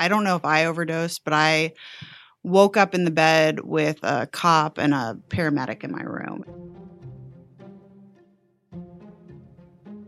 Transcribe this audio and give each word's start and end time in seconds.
I 0.00 0.08
don't 0.08 0.24
know 0.24 0.34
if 0.34 0.46
I 0.46 0.64
overdosed, 0.64 1.24
but 1.24 1.34
I 1.34 1.74
woke 2.42 2.78
up 2.78 2.94
in 2.94 3.04
the 3.04 3.10
bed 3.10 3.60
with 3.60 3.98
a 4.02 4.26
cop 4.26 4.78
and 4.78 4.94
a 4.94 5.18
paramedic 5.28 5.84
in 5.84 5.92
my 5.92 6.02
room. 6.02 6.42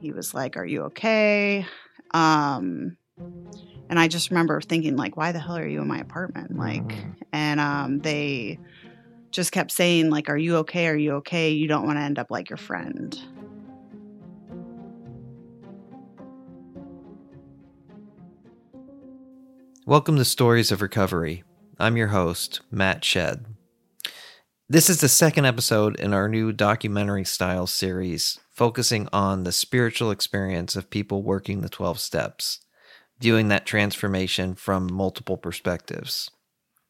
He 0.01 0.13
was 0.13 0.33
like, 0.33 0.57
"Are 0.57 0.65
you 0.65 0.85
okay?" 0.85 1.67
Um, 2.15 2.97
and 3.91 4.01
I 4.01 4.09
just 4.09 4.31
remember 4.31 4.63
thinking, 4.63 4.97
like, 4.97 5.19
"Why 5.19 5.31
the 5.33 5.39
hell 5.39 5.59
are 5.59 5.69
you 5.69 5.83
in 5.83 5.89
my 5.89 5.99
apartment?" 5.99 6.57
Like, 6.57 6.89
mm-hmm. 6.89 7.11
and 7.35 7.61
um, 7.61 7.99
they 7.99 8.59
just 9.31 9.53
kept 9.53 9.71
saying, 9.73 10.09
like, 10.09 10.31
"Are 10.31 10.39
you 10.39 10.57
okay? 10.59 10.89
Are 10.89 10.97
you 10.97 11.17
okay? 11.17 11.51
You 11.51 11.69
don't 11.69 11.85
want 11.85 11.99
to 11.99 12.03
end 12.03 12.19
up 12.19 12.31
like 12.31 12.49
your 12.49 12.57
friend." 12.57 13.15
Welcome 19.93 20.17
to 20.17 20.25
Stories 20.25 20.73
of 20.73 20.81
Recovery. 20.81 21.45
I'm 21.79 21.99
your 21.99 22.07
host, 22.07 22.63
Matt 22.71 23.05
Shed. 23.05 23.45
This 24.67 24.89
is 24.89 25.03
the 25.03 25.09
second 25.11 25.45
episode 25.45 26.01
in 26.01 26.15
our 26.15 26.31
new 26.31 26.51
documentary 26.51 27.27
style 27.27 27.67
series 27.67 28.41
focusing 28.49 29.07
on 29.13 29.45
the 29.45 29.53
spiritual 29.53 30.11
experience 30.11 30.77
of 30.77 30.89
people 30.89 31.23
working 31.23 31.61
the 31.61 31.69
12 31.69 32.01
steps, 32.01 32.61
viewing 33.21 33.49
that 33.49 33.67
transformation 33.67 34.55
from 34.55 34.91
multiple 34.91 35.37
perspectives. 35.37 36.31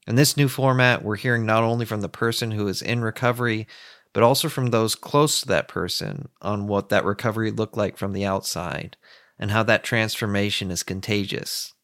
In 0.06 0.14
this 0.14 0.36
new 0.36 0.46
format, 0.46 1.02
we're 1.02 1.16
hearing 1.16 1.44
not 1.44 1.64
only 1.64 1.84
from 1.84 2.02
the 2.02 2.08
person 2.08 2.52
who 2.52 2.68
is 2.68 2.82
in 2.82 3.02
recovery, 3.02 3.66
but 4.12 4.22
also 4.22 4.48
from 4.48 4.68
those 4.68 4.94
close 4.94 5.40
to 5.40 5.48
that 5.48 5.66
person 5.66 6.28
on 6.40 6.68
what 6.68 6.88
that 6.90 7.04
recovery 7.04 7.50
looked 7.50 7.76
like 7.76 7.96
from 7.96 8.12
the 8.12 8.24
outside 8.24 8.96
and 9.40 9.50
how 9.50 9.64
that 9.64 9.82
transformation 9.82 10.70
is 10.70 10.84
contagious. 10.84 11.74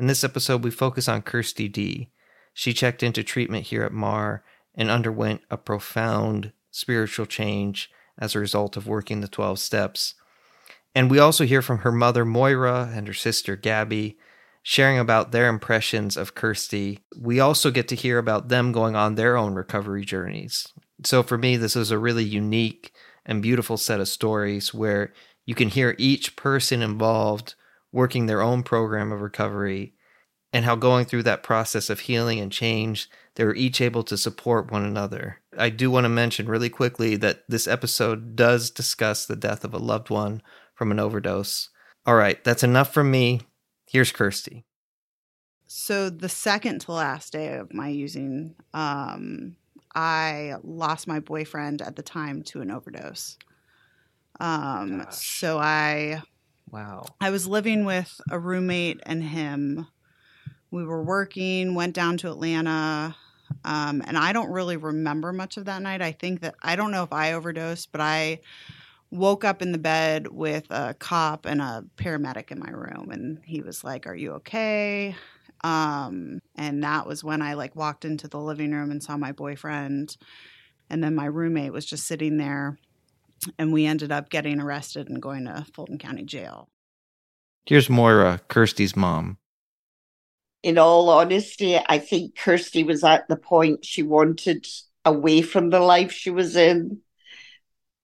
In 0.00 0.06
this 0.06 0.24
episode, 0.24 0.64
we 0.64 0.70
focus 0.70 1.08
on 1.08 1.20
Kirsty 1.20 1.68
D 1.68 2.08
she 2.54 2.72
checked 2.72 3.02
into 3.02 3.22
treatment 3.22 3.66
here 3.66 3.82
at 3.82 3.92
MARR 3.92 4.42
and 4.74 4.90
underwent 4.90 5.42
a 5.50 5.58
profound 5.58 6.52
spiritual 6.70 7.26
change 7.26 7.90
as 8.18 8.34
a 8.34 8.40
result 8.40 8.78
of 8.78 8.86
working 8.86 9.20
the 9.20 9.28
12 9.28 9.58
steps. 9.58 10.14
And 10.94 11.10
we 11.10 11.18
also 11.18 11.44
hear 11.44 11.60
from 11.60 11.78
her 11.78 11.92
mother, 11.92 12.24
Moira, 12.24 12.90
and 12.94 13.06
her 13.06 13.14
sister, 13.14 13.56
Gabby, 13.56 14.18
sharing 14.62 14.98
about 14.98 15.32
their 15.32 15.48
impressions 15.48 16.16
of 16.16 16.34
Kirsty. 16.34 17.00
We 17.14 17.38
also 17.38 17.70
get 17.70 17.86
to 17.88 17.94
hear 17.94 18.16
about 18.16 18.48
them 18.48 18.72
going 18.72 18.96
on 18.96 19.16
their 19.16 19.36
own 19.36 19.54
recovery 19.54 20.06
journeys. 20.06 20.66
So 21.04 21.22
for 21.22 21.36
me, 21.36 21.58
this 21.58 21.76
is 21.76 21.90
a 21.90 21.98
really 21.98 22.24
unique 22.24 22.94
and 23.26 23.42
beautiful 23.42 23.76
set 23.76 24.00
of 24.00 24.08
stories 24.08 24.72
where 24.72 25.12
you 25.44 25.54
can 25.54 25.68
hear 25.68 25.94
each 25.98 26.36
person 26.36 26.80
involved 26.80 27.54
working 27.92 28.26
their 28.26 28.42
own 28.42 28.62
program 28.62 29.12
of 29.12 29.20
recovery 29.20 29.94
and 30.52 30.64
how 30.64 30.74
going 30.74 31.04
through 31.04 31.22
that 31.22 31.42
process 31.42 31.90
of 31.90 32.00
healing 32.00 32.40
and 32.40 32.50
change, 32.50 33.08
they 33.36 33.44
were 33.44 33.54
each 33.54 33.80
able 33.80 34.02
to 34.02 34.16
support 34.16 34.70
one 34.70 34.84
another. 34.84 35.40
I 35.56 35.70
do 35.70 35.90
want 35.90 36.04
to 36.04 36.08
mention 36.08 36.48
really 36.48 36.68
quickly 36.68 37.16
that 37.16 37.44
this 37.48 37.68
episode 37.68 38.34
does 38.34 38.70
discuss 38.70 39.26
the 39.26 39.36
death 39.36 39.64
of 39.64 39.74
a 39.74 39.78
loved 39.78 40.10
one 40.10 40.42
from 40.74 40.90
an 40.90 40.98
overdose. 40.98 41.68
All 42.04 42.16
right, 42.16 42.42
that's 42.42 42.64
enough 42.64 42.92
from 42.92 43.10
me. 43.10 43.42
Here's 43.86 44.12
Kirsty. 44.12 44.64
So 45.66 46.10
the 46.10 46.28
second 46.28 46.80
to 46.82 46.92
last 46.92 47.32
day 47.32 47.54
of 47.54 47.72
my 47.72 47.88
using, 47.88 48.56
um, 48.74 49.56
I 49.94 50.54
lost 50.64 51.06
my 51.06 51.20
boyfriend 51.20 51.82
at 51.82 51.94
the 51.94 52.02
time 52.02 52.42
to 52.44 52.60
an 52.60 52.70
overdose. 52.72 53.36
Um, 54.40 55.06
so 55.10 55.58
I, 55.58 56.22
wow, 56.70 57.04
I 57.20 57.30
was 57.30 57.46
living 57.46 57.84
with 57.84 58.20
a 58.30 58.38
roommate 58.38 59.00
and 59.04 59.22
him 59.22 59.86
we 60.70 60.84
were 60.84 61.02
working, 61.02 61.74
went 61.74 61.94
down 61.94 62.16
to 62.18 62.30
Atlanta. 62.30 63.16
Um, 63.64 64.02
and 64.06 64.16
I 64.16 64.32
don't 64.32 64.50
really 64.50 64.76
remember 64.76 65.32
much 65.32 65.56
of 65.56 65.64
that 65.64 65.82
night. 65.82 66.00
I 66.00 66.12
think 66.12 66.40
that 66.40 66.54
I 66.62 66.76
don't 66.76 66.92
know 66.92 67.02
if 67.02 67.12
I 67.12 67.32
overdosed, 67.32 67.90
but 67.90 68.00
I 68.00 68.40
woke 69.10 69.44
up 69.44 69.60
in 69.60 69.72
the 69.72 69.78
bed 69.78 70.28
with 70.28 70.66
a 70.70 70.94
cop 70.94 71.44
and 71.46 71.60
a 71.60 71.84
paramedic 71.96 72.52
in 72.52 72.60
my 72.60 72.70
room. 72.70 73.10
And 73.10 73.40
he 73.44 73.60
was 73.60 73.82
like, 73.82 74.06
Are 74.06 74.14
you 74.14 74.34
okay? 74.34 75.16
Um, 75.62 76.40
and 76.54 76.84
that 76.84 77.06
was 77.06 77.24
when 77.24 77.42
I 77.42 77.54
like 77.54 77.74
walked 77.74 78.04
into 78.04 78.28
the 78.28 78.38
living 78.38 78.70
room 78.70 78.90
and 78.90 79.02
saw 79.02 79.16
my 79.16 79.32
boyfriend. 79.32 80.16
And 80.88 81.02
then 81.02 81.14
my 81.14 81.26
roommate 81.26 81.72
was 81.72 81.84
just 81.84 82.06
sitting 82.06 82.36
there. 82.36 82.78
And 83.58 83.72
we 83.72 83.86
ended 83.86 84.12
up 84.12 84.30
getting 84.30 84.60
arrested 84.60 85.08
and 85.08 85.22
going 85.22 85.46
to 85.46 85.64
Fulton 85.74 85.98
County 85.98 86.24
Jail. 86.24 86.68
Here's 87.66 87.88
Moira, 87.88 88.30
uh, 88.30 88.38
Kirsty's 88.48 88.96
mom 88.96 89.38
in 90.62 90.78
all 90.78 91.08
honesty, 91.08 91.78
I 91.78 91.98
think 91.98 92.36
Kirsty 92.36 92.84
was 92.84 93.02
at 93.04 93.28
the 93.28 93.36
point 93.36 93.84
she 93.84 94.02
wanted 94.02 94.66
away 95.04 95.42
from 95.42 95.70
the 95.70 95.80
life 95.80 96.12
she 96.12 96.30
was 96.30 96.56
in. 96.56 97.00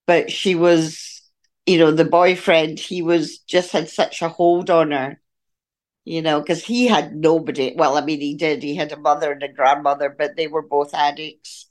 But 0.07 0.31
she 0.31 0.55
was, 0.55 1.23
you 1.67 1.79
know, 1.79 1.91
the 1.91 2.05
boyfriend, 2.05 2.79
he 2.79 3.03
was 3.03 3.39
just 3.39 3.73
had 3.73 3.89
such 3.89 4.23
a 4.23 4.29
hold 4.29 4.71
on 4.71 4.93
her, 4.93 5.21
you 6.05 6.23
know, 6.23 6.41
because 6.41 6.65
he 6.65 6.87
had 6.87 7.15
nobody. 7.15 7.75
Well, 7.77 7.97
I 7.97 8.05
mean, 8.05 8.21
he 8.21 8.37
did. 8.37 8.63
He 8.63 8.77
had 8.77 8.93
a 8.93 8.97
mother 8.97 9.33
and 9.33 9.43
a 9.43 9.53
grandmother, 9.53 10.15
but 10.17 10.37
they 10.37 10.47
were 10.47 10.63
both 10.63 10.95
addicts. 10.95 11.67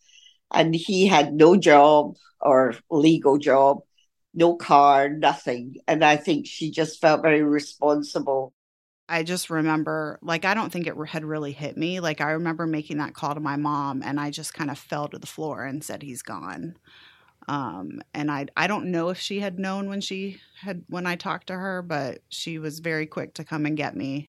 And 0.51 0.75
he 0.75 1.07
had 1.07 1.33
no 1.33 1.55
job 1.57 2.15
or 2.41 2.75
legal 2.89 3.37
job, 3.37 3.79
no 4.33 4.55
car, 4.55 5.09
nothing. 5.09 5.75
And 5.87 6.03
I 6.03 6.17
think 6.17 6.47
she 6.47 6.71
just 6.71 7.01
felt 7.01 7.21
very 7.21 7.43
responsible 7.43 8.53
I 9.07 9.23
just 9.23 9.49
remember, 9.49 10.17
like, 10.21 10.45
I 10.45 10.53
don't 10.55 10.71
think 10.71 10.87
it 10.87 10.95
had 11.07 11.23
really 11.23 11.51
hit 11.51 11.77
me. 11.77 11.99
Like, 11.99 12.21
I 12.21 12.31
remember 12.31 12.65
making 12.65 12.97
that 12.97 13.13
call 13.13 13.35
to 13.35 13.39
my 13.39 13.55
mom, 13.55 14.01
and 14.03 14.19
I 14.19 14.31
just 14.31 14.53
kind 14.53 14.71
of 14.71 14.79
fell 14.79 15.07
to 15.09 15.19
the 15.19 15.27
floor 15.27 15.63
and 15.63 15.83
said, 15.83 16.01
"He's 16.01 16.23
gone." 16.23 16.77
Um, 17.47 18.01
and 18.13 18.31
I, 18.31 18.47
I 18.57 18.67
don't 18.67 18.91
know 18.91 19.09
if 19.09 19.19
she 19.19 19.39
had 19.41 19.59
known 19.59 19.89
when 19.89 20.01
she 20.01 20.41
had 20.61 20.83
when 20.89 21.05
I 21.07 21.15
talked 21.15 21.47
to 21.47 21.53
her, 21.55 21.81
but 21.83 22.21
she 22.29 22.59
was 22.59 22.79
very 22.79 23.05
quick 23.07 23.35
to 23.35 23.43
come 23.45 23.65
and 23.65 23.77
get 23.77 23.95
me. 23.95 24.27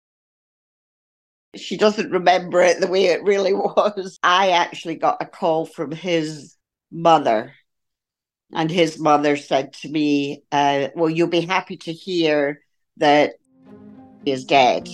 She 1.55 1.77
doesn't 1.77 2.11
remember 2.11 2.61
it 2.63 2.81
the 2.81 2.87
way 2.87 3.07
it 3.07 3.25
really 3.25 3.53
was. 3.55 4.19
I 4.23 4.51
actually 4.51 4.97
got 4.97 5.23
a 5.23 5.27
call 5.27 5.67
from 5.67 5.93
his 5.93 6.57
mother, 6.91 7.53
and 8.53 8.71
his 8.71 8.99
mother 8.99 9.37
said 9.37 9.73
to 9.75 9.89
me, 9.89 10.45
uh, 10.53 10.89
"Well, 10.95 11.11
you'll 11.11 11.29
be 11.29 11.41
happy 11.43 11.77
to 11.79 11.93
hear 11.93 12.61
that." 12.99 13.35
is 14.25 14.45
dead. 14.45 14.89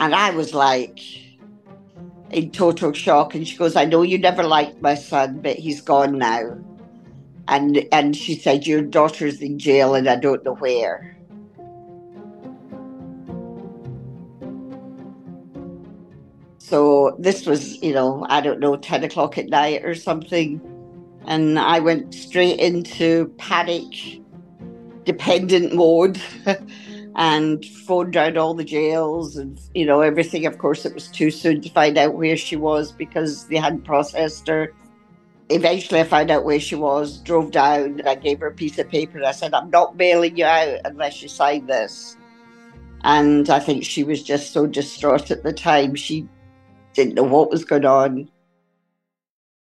And 0.00 0.14
I 0.14 0.30
was 0.30 0.54
like 0.54 1.00
in 2.30 2.50
total 2.50 2.92
shock. 2.92 3.34
And 3.34 3.46
she 3.46 3.56
goes, 3.56 3.76
I 3.76 3.84
know 3.84 4.02
you 4.02 4.18
never 4.18 4.42
liked 4.42 4.80
my 4.80 4.94
son, 4.94 5.40
but 5.42 5.56
he's 5.56 5.80
gone 5.80 6.18
now. 6.18 6.56
And 7.48 7.84
and 7.90 8.16
she 8.16 8.36
said, 8.36 8.66
Your 8.66 8.82
daughter's 8.82 9.40
in 9.40 9.58
jail 9.58 9.94
and 9.94 10.08
I 10.08 10.16
don't 10.16 10.44
know 10.44 10.54
where. 10.54 11.16
So 16.70 17.16
this 17.18 17.46
was, 17.46 17.82
you 17.82 17.92
know, 17.92 18.24
I 18.28 18.40
don't 18.40 18.60
know, 18.60 18.76
10 18.76 19.02
o'clock 19.02 19.36
at 19.38 19.48
night 19.48 19.84
or 19.84 19.96
something. 19.96 20.60
And 21.26 21.58
I 21.58 21.80
went 21.80 22.14
straight 22.14 22.60
into 22.60 23.26
panic 23.38 24.20
dependent 25.04 25.74
mode 25.74 26.20
and 27.16 27.64
phoned 27.64 28.12
down 28.12 28.38
all 28.38 28.54
the 28.54 28.62
jails 28.62 29.36
and 29.36 29.60
you 29.74 29.84
know 29.84 30.00
everything. 30.00 30.46
Of 30.46 30.58
course 30.58 30.86
it 30.86 30.94
was 30.94 31.08
too 31.08 31.32
soon 31.32 31.60
to 31.62 31.70
find 31.70 31.98
out 31.98 32.14
where 32.14 32.36
she 32.36 32.54
was 32.54 32.92
because 32.92 33.48
they 33.48 33.56
hadn't 33.56 33.82
processed 33.82 34.46
her. 34.46 34.72
Eventually 35.48 35.98
i 35.98 36.04
found 36.04 36.30
out 36.30 36.44
where 36.44 36.60
she 36.60 36.76
was 36.76 37.18
drove 37.18 37.50
down 37.50 37.98
and 37.98 38.08
i 38.08 38.14
gave 38.14 38.38
her 38.38 38.46
a 38.46 38.54
piece 38.54 38.78
of 38.78 38.88
paper 38.88 39.18
and 39.18 39.26
i 39.26 39.32
said 39.32 39.52
i'm 39.52 39.68
not 39.68 39.96
bailing 39.96 40.36
you 40.36 40.44
out 40.44 40.78
unless 40.84 41.20
you 41.20 41.28
sign 41.28 41.66
this. 41.66 42.16
And 43.02 43.50
i 43.50 43.58
think 43.58 43.82
she 43.82 44.04
was 44.04 44.22
just 44.22 44.52
so 44.52 44.68
distraught 44.68 45.32
at 45.32 45.42
the 45.42 45.52
time. 45.52 45.96
She 45.96 46.28
didn't 46.94 47.14
know 47.14 47.22
what 47.22 47.50
was 47.50 47.64
going 47.64 47.84
on 47.84 48.28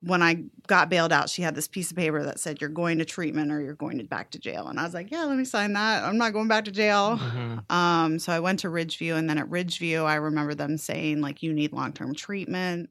when 0.02 0.22
I 0.22 0.44
got 0.68 0.90
bailed 0.90 1.12
out, 1.12 1.30
she 1.30 1.42
had 1.42 1.56
this 1.56 1.68
piece 1.68 1.92
of 1.92 1.98
paper 1.98 2.24
that 2.24 2.40
said, 2.40 2.62
You're 2.62 2.70
going 2.70 3.00
to 3.00 3.06
treatment 3.06 3.52
or 3.52 3.62
you're 3.62 3.74
going 3.74 3.98
to 3.98 4.04
back 4.06 4.32
to 4.32 4.40
jail. 4.40 4.68
And 4.68 4.80
I 4.80 4.84
was 4.84 4.94
like, 4.94 5.12
Yeah, 5.12 5.26
let 5.26 5.38
me 5.38 5.46
sign 5.46 5.74
that. 5.74 6.04
I'm 6.04 6.18
not 6.18 6.34
going 6.34 6.48
back 6.48 6.66
to 6.66 6.72
jail. 6.72 7.18
Mm-hmm. 7.18 7.76
Um, 7.76 8.20
so 8.20 8.32
I 8.32 8.40
went 8.40 8.60
to 8.60 8.70
Ridgeview. 8.70 9.16
And 9.18 9.30
then 9.30 9.38
at 9.38 9.50
Ridgeview, 9.50 10.06
I 10.06 10.16
remember 10.16 10.56
them 10.56 10.78
saying, 10.78 11.22
like, 11.22 11.44
you 11.44 11.54
need 11.54 11.74
long 11.74 11.94
term 11.94 12.16
treatment. 12.16 12.90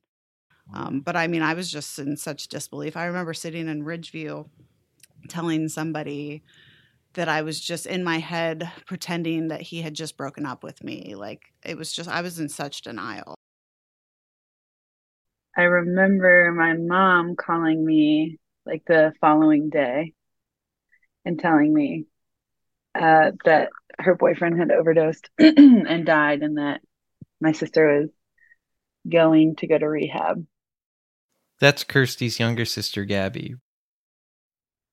Um, 0.75 1.01
but 1.01 1.17
I 1.17 1.29
mean, 1.29 1.43
I 1.43 1.55
was 1.55 1.71
just 1.71 1.99
in 1.99 2.17
such 2.17 2.49
disbelief. 2.49 2.97
I 2.97 3.07
remember 3.07 3.33
sitting 3.33 3.69
in 3.69 3.85
Ridgeview 3.85 4.47
telling 5.29 5.69
somebody 5.69 6.43
that 7.15 7.29
I 7.29 7.41
was 7.41 7.59
just 7.59 7.87
in 7.87 8.05
my 8.05 8.19
head 8.19 8.71
pretending 8.87 9.49
that 9.49 9.63
he 9.63 9.81
had 9.81 9.95
just 9.95 10.19
broken 10.19 10.45
up 10.45 10.63
with 10.63 10.85
me. 10.85 11.15
Like, 11.15 11.55
it 11.65 11.79
was 11.79 11.91
just, 11.91 12.09
I 12.09 12.21
was 12.21 12.39
in 12.39 12.51
such 12.51 12.83
denial. 12.83 13.35
I 15.59 15.63
remember 15.63 16.53
my 16.53 16.75
mom 16.75 17.35
calling 17.35 17.85
me 17.85 18.39
like 18.65 18.85
the 18.87 19.13
following 19.21 19.71
day 19.71 20.15
and 21.25 21.37
telling 21.37 21.75
me 21.75 22.07
uh, 22.95 23.33
that 23.45 23.71
her 23.99 24.15
boyfriend 24.15 24.57
had 24.57 24.71
overdosed 24.71 25.29
and 25.39 26.07
died, 26.07 26.43
and 26.43 26.59
that 26.59 26.81
my 27.41 27.51
sister 27.51 28.01
was 28.03 28.11
going 29.11 29.57
to 29.57 29.67
go 29.67 29.77
to 29.77 29.89
rehab. 29.89 30.47
That's 31.61 31.83
Kirsty's 31.83 32.39
younger 32.39 32.65
sister, 32.65 33.05
Gabby. 33.05 33.57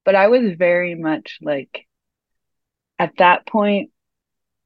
But 0.04 0.16
I 0.16 0.30
was 0.30 0.56
very 0.58 0.96
much 0.96 1.38
like, 1.44 1.86
at 2.98 3.18
that 3.18 3.46
point, 3.46 3.92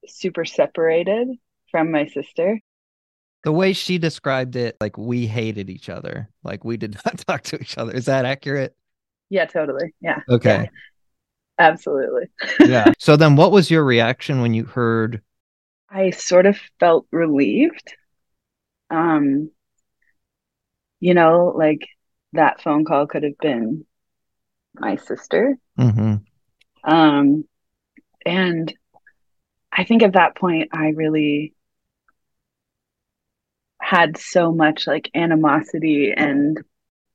super 0.07 0.45
separated 0.45 1.27
from 1.71 1.91
my 1.91 2.05
sister. 2.05 2.61
The 3.43 3.51
way 3.51 3.73
she 3.73 3.97
described 3.97 4.55
it, 4.55 4.75
like 4.81 4.97
we 4.97 5.25
hated 5.25 5.69
each 5.69 5.89
other. 5.89 6.29
Like 6.43 6.65
we 6.65 6.77
did 6.77 6.97
not 7.05 7.17
talk 7.19 7.43
to 7.43 7.59
each 7.59 7.77
other. 7.77 7.93
Is 7.93 8.05
that 8.05 8.25
accurate? 8.25 8.75
Yeah, 9.29 9.45
totally. 9.45 9.93
Yeah. 10.01 10.21
Okay. 10.27 10.63
Yeah, 10.63 10.69
absolutely. 11.57 12.29
yeah. 12.59 12.93
So 12.99 13.15
then 13.15 13.35
what 13.35 13.51
was 13.51 13.71
your 13.71 13.83
reaction 13.83 14.41
when 14.41 14.53
you 14.53 14.65
heard 14.65 15.21
I 15.91 16.11
sort 16.11 16.45
of 16.45 16.57
felt 16.79 17.07
relieved. 17.11 17.95
Um, 18.89 19.51
you 20.99 21.13
know, 21.13 21.53
like 21.55 21.87
that 22.33 22.61
phone 22.61 22.85
call 22.85 23.07
could 23.07 23.23
have 23.23 23.37
been 23.39 23.85
my 24.75 24.97
sister. 24.97 25.57
mm-hmm. 25.77 26.15
Um, 26.83 27.45
and 28.25 28.73
I 29.71 29.83
think 29.83 30.03
at 30.03 30.13
that 30.13 30.35
point, 30.35 30.69
I 30.73 30.89
really 30.89 31.53
had 33.89 34.17
so 34.17 34.51
much 34.51 34.85
like 34.85 35.09
animosity. 35.15 36.13
And 36.15 36.59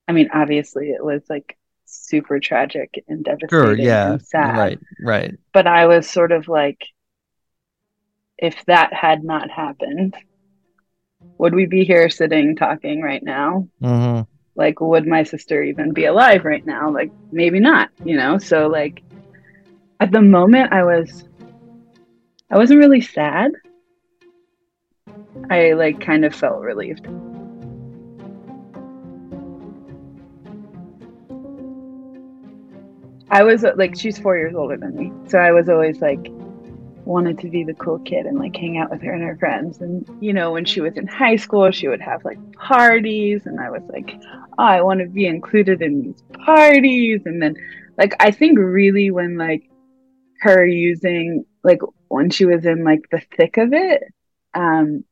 I 0.08 0.12
mean, 0.12 0.30
obviously, 0.34 0.90
it 0.90 1.04
was 1.04 1.22
like 1.30 1.56
super 1.84 2.40
tragic 2.40 3.04
and 3.06 3.24
devastating 3.24 3.48
Sure, 3.48 3.76
yeah. 3.76 4.12
and 4.14 4.22
sad. 4.22 4.58
Right, 4.58 4.80
right. 5.00 5.38
But 5.52 5.68
I 5.68 5.86
was 5.86 6.10
sort 6.10 6.32
of 6.32 6.48
like, 6.48 6.82
if 8.36 8.64
that 8.66 8.92
had 8.92 9.22
not 9.22 9.50
happened, 9.50 10.16
would 11.38 11.54
we 11.54 11.66
be 11.66 11.84
here 11.84 12.10
sitting 12.10 12.56
talking 12.56 13.00
right 13.00 13.22
now? 13.22 13.68
Mm-hmm. 13.80 14.22
Like, 14.56 14.80
would 14.80 15.06
my 15.06 15.22
sister 15.22 15.62
even 15.62 15.92
be 15.92 16.06
alive 16.06 16.44
right 16.44 16.66
now? 16.66 16.90
Like, 16.90 17.12
maybe 17.30 17.60
not, 17.60 17.90
you 18.04 18.16
know? 18.16 18.38
So, 18.38 18.66
like, 18.66 19.00
at 20.00 20.10
the 20.10 20.22
moment, 20.22 20.72
I 20.72 20.82
was, 20.82 21.22
I 22.50 22.58
wasn't 22.58 22.80
really 22.80 23.00
sad. 23.00 23.52
I, 25.50 25.72
like, 25.72 26.00
kind 26.00 26.24
of 26.24 26.34
felt 26.34 26.60
relieved. 26.60 27.06
I 33.30 33.42
was 33.42 33.64
like, 33.76 33.98
she's 33.98 34.18
four 34.18 34.36
years 34.36 34.54
older 34.54 34.76
than 34.76 34.94
me. 34.94 35.12
So 35.28 35.38
I 35.38 35.50
was 35.50 35.68
always 35.68 36.00
like, 36.00 36.30
wanted 37.04 37.38
to 37.38 37.48
be 37.48 37.64
the 37.64 37.74
cool 37.74 37.98
kid 38.00 38.26
and 38.26 38.38
like 38.38 38.56
hang 38.56 38.78
out 38.78 38.90
with 38.90 39.02
her 39.02 39.12
and 39.12 39.22
her 39.22 39.36
friends. 39.36 39.80
And, 39.80 40.08
you 40.20 40.32
know, 40.32 40.52
when 40.52 40.64
she 40.64 40.80
was 40.80 40.96
in 40.96 41.06
high 41.06 41.36
school, 41.36 41.70
she 41.70 41.88
would 41.88 42.00
have 42.00 42.24
like 42.24 42.38
parties. 42.54 43.46
And 43.46 43.60
I 43.60 43.70
was 43.70 43.82
like, 43.92 44.14
oh, 44.58 44.64
I 44.64 44.80
want 44.80 45.00
to 45.00 45.06
be 45.06 45.26
included 45.26 45.82
in 45.82 46.02
these 46.02 46.22
parties. 46.44 47.22
And 47.26 47.42
then, 47.42 47.56
like, 47.98 48.14
I 48.20 48.30
think 48.30 48.58
really 48.58 49.10
when 49.10 49.36
like 49.36 49.68
her 50.40 50.64
using, 50.64 51.44
like, 51.62 51.80
when 52.08 52.30
she 52.30 52.44
was 52.44 52.64
in 52.64 52.84
like 52.84 53.02
the 53.10 53.20
thick 53.36 53.56
of 53.56 53.72
it, 53.72 54.02
um, 54.54 55.04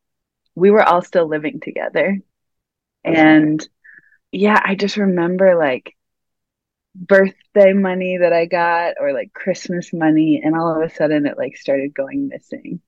we 0.55 0.71
were 0.71 0.83
all 0.83 1.01
still 1.01 1.27
living 1.27 1.59
together. 1.59 2.19
And 3.03 3.67
yeah, 4.31 4.59
I 4.63 4.75
just 4.75 4.97
remember 4.97 5.55
like, 5.55 5.95
birthday 6.95 7.73
money 7.73 8.17
that 8.17 8.33
I 8.33 8.45
got 8.45 8.95
or 8.99 9.13
like 9.13 9.33
Christmas 9.33 9.93
money 9.93 10.41
and 10.43 10.55
all 10.55 10.75
of 10.75 10.81
a 10.89 10.93
sudden 10.93 11.25
it 11.25 11.37
like 11.37 11.57
started 11.57 11.93
going 11.93 12.27
missing. 12.27 12.81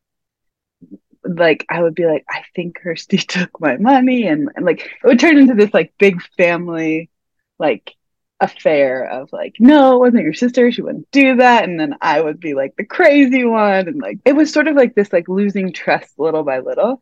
Like 1.24 1.66
I 1.70 1.82
would 1.82 1.96
be 1.96 2.06
like, 2.06 2.24
I 2.30 2.44
think 2.56 2.76
Kirsty 2.76 3.18
took 3.18 3.60
my 3.60 3.78
money 3.78 4.28
and, 4.28 4.50
and 4.56 4.66
like 4.66 4.82
it 4.82 5.08
would 5.08 5.20
turn 5.20 5.38
into 5.38 5.56
this 5.56 5.74
like 5.74 5.94
big 5.98 6.22
family 6.38 7.10
like 7.58 7.96
affair 8.40 9.06
of 9.10 9.32
like, 9.32 9.56
no, 9.60 9.96
it 9.96 10.00
wasn't 10.00 10.24
your 10.24 10.34
sister, 10.34 10.72
she 10.72 10.82
wouldn't 10.82 11.10
do 11.12 11.38
that. 11.38 11.64
And 11.64 11.80
then 11.80 11.96
I 12.02 12.22
would 12.22 12.40
be 12.40 12.54
like 12.54 12.76
the 12.76 12.86
crazy 12.86 13.44
one 13.44 13.88
and 13.88 14.00
like 14.02 14.20
it 14.26 14.34
was 14.36 14.54
sort 14.54 14.68
of 14.68 14.76
like 14.76 14.94
this 14.94 15.12
like 15.12 15.28
losing 15.28 15.74
trust 15.74 16.20
little 16.20 16.44
by 16.44 16.60
little. 16.60 17.02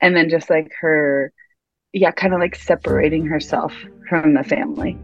And 0.00 0.16
then 0.16 0.28
just 0.28 0.50
like 0.50 0.72
her 0.80 1.32
yeah, 1.96 2.10
kind 2.10 2.34
of 2.34 2.40
like 2.40 2.54
separating 2.54 3.24
herself 3.24 3.72
from 4.06 4.34
the 4.34 4.44
family. 4.44 4.98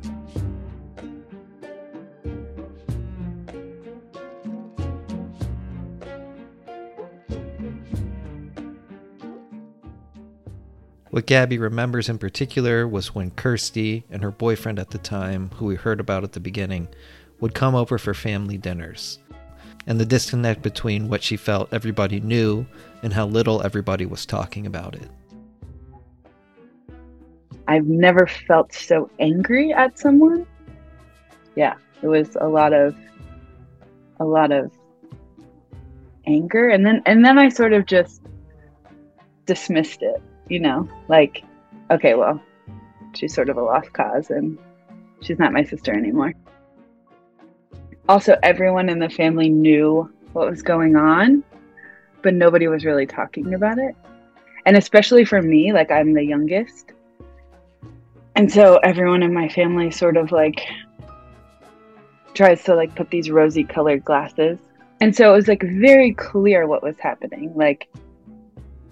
What 11.08 11.26
Gabby 11.26 11.56
remembers 11.56 12.10
in 12.10 12.18
particular 12.18 12.86
was 12.86 13.14
when 13.14 13.30
Kirsty 13.32 14.04
and 14.10 14.22
her 14.22 14.30
boyfriend 14.30 14.78
at 14.78 14.90
the 14.90 14.98
time, 14.98 15.50
who 15.54 15.66
we 15.66 15.76
heard 15.76 16.00
about 16.00 16.24
at 16.24 16.32
the 16.32 16.40
beginning, 16.40 16.88
would 17.40 17.54
come 17.54 17.74
over 17.74 17.96
for 17.96 18.12
family 18.12 18.58
dinners, 18.58 19.18
and 19.86 19.98
the 19.98 20.06
disconnect 20.06 20.62
between 20.62 21.08
what 21.08 21.22
she 21.22 21.36
felt 21.36 21.72
everybody 21.72 22.20
knew 22.20 22.66
and 23.02 23.12
how 23.12 23.26
little 23.26 23.62
everybody 23.62 24.06
was 24.06 24.24
talking 24.24 24.66
about 24.66 24.94
it. 24.94 25.08
I've 27.68 27.86
never 27.86 28.26
felt 28.26 28.72
so 28.72 29.10
angry 29.18 29.72
at 29.72 29.98
someone. 29.98 30.46
Yeah, 31.54 31.74
it 32.02 32.06
was 32.06 32.36
a 32.40 32.48
lot 32.48 32.72
of 32.72 32.96
a 34.20 34.24
lot 34.24 34.52
of 34.52 34.70
anger 36.26 36.68
and 36.68 36.86
then 36.86 37.02
and 37.06 37.24
then 37.24 37.38
I 37.38 37.48
sort 37.48 37.72
of 37.72 37.86
just 37.86 38.22
dismissed 39.46 40.02
it, 40.02 40.22
you 40.48 40.60
know, 40.60 40.88
like 41.08 41.44
okay, 41.90 42.14
well, 42.14 42.40
she's 43.14 43.34
sort 43.34 43.48
of 43.48 43.56
a 43.56 43.62
lost 43.62 43.92
cause 43.92 44.30
and 44.30 44.58
she's 45.20 45.38
not 45.38 45.52
my 45.52 45.64
sister 45.64 45.92
anymore. 45.92 46.34
Also, 48.12 48.36
everyone 48.42 48.90
in 48.90 48.98
the 48.98 49.08
family 49.08 49.48
knew 49.48 50.06
what 50.34 50.50
was 50.50 50.60
going 50.60 50.96
on, 50.96 51.42
but 52.20 52.34
nobody 52.34 52.68
was 52.68 52.84
really 52.84 53.06
talking 53.06 53.54
about 53.54 53.78
it. 53.78 53.96
And 54.66 54.76
especially 54.76 55.24
for 55.24 55.40
me, 55.40 55.72
like 55.72 55.90
I'm 55.90 56.12
the 56.12 56.22
youngest, 56.22 56.92
and 58.36 58.52
so 58.52 58.76
everyone 58.84 59.22
in 59.22 59.32
my 59.32 59.48
family 59.48 59.90
sort 59.90 60.18
of 60.18 60.30
like 60.30 60.60
tries 62.34 62.62
to 62.64 62.74
like 62.74 62.94
put 62.94 63.08
these 63.08 63.30
rosy 63.30 63.64
colored 63.64 64.04
glasses. 64.04 64.58
And 65.00 65.16
so 65.16 65.32
it 65.32 65.34
was 65.34 65.48
like 65.48 65.62
very 65.62 66.12
clear 66.12 66.66
what 66.66 66.82
was 66.82 66.98
happening. 66.98 67.54
Like 67.54 67.88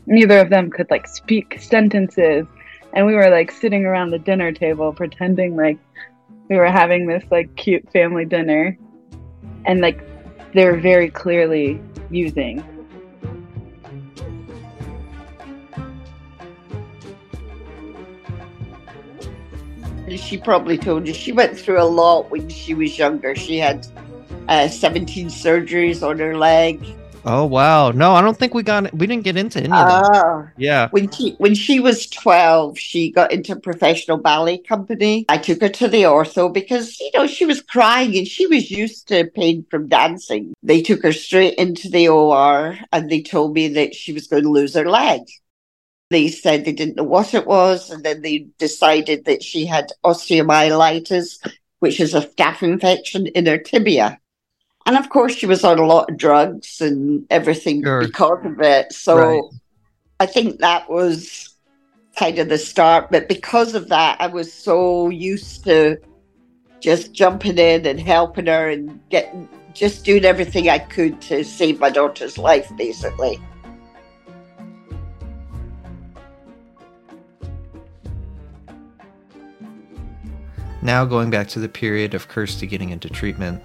neither 0.06 0.38
of 0.38 0.48
them 0.48 0.70
could 0.70 0.90
like 0.90 1.06
speak 1.06 1.58
sentences. 1.60 2.46
And 2.94 3.06
we 3.06 3.12
were 3.12 3.28
like 3.28 3.50
sitting 3.50 3.84
around 3.84 4.12
the 4.12 4.18
dinner 4.18 4.50
table 4.50 4.94
pretending 4.94 5.56
like 5.56 5.76
we 6.48 6.56
were 6.56 6.70
having 6.70 7.06
this 7.06 7.24
like 7.30 7.54
cute 7.56 7.86
family 7.92 8.24
dinner 8.24 8.78
and 9.66 9.80
like 9.80 10.00
they're 10.52 10.76
very 10.76 11.10
clearly 11.10 11.80
using 12.10 12.64
She 20.16 20.38
probably 20.38 20.76
told 20.76 21.06
you 21.06 21.14
she 21.14 21.32
went 21.32 21.58
through 21.58 21.80
a 21.80 21.84
lot 21.84 22.30
when 22.30 22.48
she 22.48 22.74
was 22.74 22.98
younger. 22.98 23.34
She 23.34 23.58
had 23.58 23.86
uh, 24.48 24.68
17 24.68 25.28
surgeries 25.28 26.06
on 26.06 26.18
her 26.18 26.36
leg. 26.36 26.84
Oh 27.24 27.44
wow! 27.44 27.90
No, 27.90 28.12
I 28.12 28.22
don't 28.22 28.36
think 28.36 28.54
we 28.54 28.62
got 28.62 28.92
we 28.94 29.06
didn't 29.06 29.24
get 29.24 29.36
into 29.36 29.58
any 29.58 29.68
of 29.68 29.86
that. 29.86 30.10
Ah, 30.14 30.48
Yeah. 30.56 30.88
when 30.90 31.10
she 31.10 31.32
when 31.38 31.54
she 31.54 31.78
was 31.80 32.06
12, 32.08 32.78
she 32.78 33.10
got 33.10 33.32
into 33.32 33.52
a 33.52 33.60
professional 33.60 34.16
ballet 34.16 34.58
company. 34.58 35.26
I 35.28 35.38
took 35.38 35.60
her 35.60 35.68
to 35.68 35.88
the 35.88 36.02
ortho 36.04 36.52
because 36.52 36.98
you 37.00 37.10
know 37.14 37.26
she 37.26 37.44
was 37.44 37.60
crying 37.60 38.16
and 38.16 38.26
she 38.26 38.46
was 38.46 38.70
used 38.70 39.08
to 39.08 39.26
pain 39.34 39.66
from 39.70 39.88
dancing. 39.88 40.54
They 40.62 40.80
took 40.80 41.02
her 41.02 41.12
straight 41.12 41.54
into 41.54 41.90
the 41.90 42.08
OR 42.08 42.78
and 42.92 43.10
they 43.10 43.22
told 43.22 43.54
me 43.54 43.68
that 43.68 43.94
she 43.94 44.12
was 44.12 44.26
going 44.26 44.44
to 44.44 44.50
lose 44.50 44.74
her 44.74 44.88
leg. 44.88 45.22
They 46.10 46.28
said 46.28 46.64
they 46.64 46.72
didn't 46.72 46.96
know 46.96 47.04
what 47.04 47.34
it 47.34 47.46
was, 47.46 47.90
and 47.90 48.02
then 48.02 48.22
they 48.22 48.46
decided 48.58 49.26
that 49.26 49.44
she 49.44 49.64
had 49.66 49.92
osteomyelitis, 50.04 51.38
which 51.78 52.00
is 52.00 52.14
a 52.14 52.22
staph 52.22 52.62
infection 52.62 53.26
in 53.28 53.46
her 53.46 53.58
tibia. 53.58 54.18
And 54.86 54.96
of 54.96 55.08
course, 55.08 55.34
she 55.34 55.46
was 55.46 55.62
on 55.64 55.78
a 55.78 55.86
lot 55.86 56.10
of 56.10 56.16
drugs 56.16 56.80
and 56.80 57.26
everything 57.30 57.82
Sure. 57.82 58.00
because 58.00 58.44
of 58.44 58.60
it. 58.60 58.92
So 58.92 59.16
Right. 59.16 59.42
I 60.20 60.26
think 60.26 60.58
that 60.60 60.90
was 60.90 61.54
kind 62.16 62.38
of 62.38 62.48
the 62.48 62.58
start. 62.58 63.10
But 63.10 63.28
because 63.28 63.74
of 63.74 63.88
that, 63.88 64.16
I 64.20 64.26
was 64.26 64.52
so 64.52 65.08
used 65.10 65.64
to 65.64 65.98
just 66.80 67.12
jumping 67.12 67.58
in 67.58 67.86
and 67.86 68.00
helping 68.00 68.46
her 68.46 68.70
and 68.70 69.00
getting 69.10 69.48
just 69.72 70.04
doing 70.04 70.24
everything 70.24 70.68
I 70.68 70.78
could 70.78 71.20
to 71.22 71.44
save 71.44 71.78
my 71.78 71.90
daughter's 71.90 72.36
life, 72.36 72.68
basically. 72.76 73.40
Now 80.82 81.04
going 81.04 81.30
back 81.30 81.46
to 81.48 81.60
the 81.60 81.68
period 81.68 82.14
of 82.14 82.28
Kirsty 82.28 82.66
getting 82.66 82.90
into 82.90 83.08
treatment, 83.08 83.62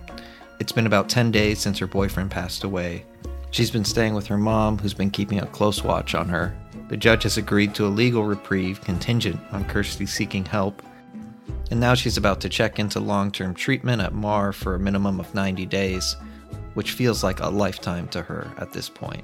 It's 0.59 0.71
been 0.71 0.87
about 0.87 1.09
10 1.09 1.31
days 1.31 1.59
since 1.59 1.79
her 1.79 1.87
boyfriend 1.87 2.31
passed 2.31 2.63
away. 2.63 3.05
She's 3.51 3.71
been 3.71 3.85
staying 3.85 4.13
with 4.13 4.27
her 4.27 4.37
mom, 4.37 4.77
who's 4.77 4.93
been 4.93 5.11
keeping 5.11 5.39
a 5.39 5.45
close 5.47 5.83
watch 5.83 6.15
on 6.15 6.27
her. 6.29 6.55
The 6.89 6.97
judge 6.97 7.23
has 7.23 7.37
agreed 7.37 7.73
to 7.75 7.85
a 7.85 7.87
legal 7.87 8.23
reprieve 8.23 8.81
contingent 8.81 9.39
on 9.51 9.65
Kirsty 9.65 10.05
seeking 10.05 10.45
help. 10.45 10.81
And 11.71 11.79
now 11.79 11.93
she's 11.93 12.17
about 12.17 12.41
to 12.41 12.49
check 12.49 12.79
into 12.79 12.99
long 12.99 13.31
term 13.31 13.53
treatment 13.53 14.01
at 14.01 14.13
MARR 14.13 14.53
for 14.53 14.75
a 14.75 14.79
minimum 14.79 15.19
of 15.19 15.33
90 15.33 15.65
days, 15.65 16.15
which 16.73 16.91
feels 16.91 17.23
like 17.23 17.39
a 17.39 17.49
lifetime 17.49 18.07
to 18.09 18.21
her 18.21 18.51
at 18.57 18.71
this 18.73 18.89
point. 18.89 19.23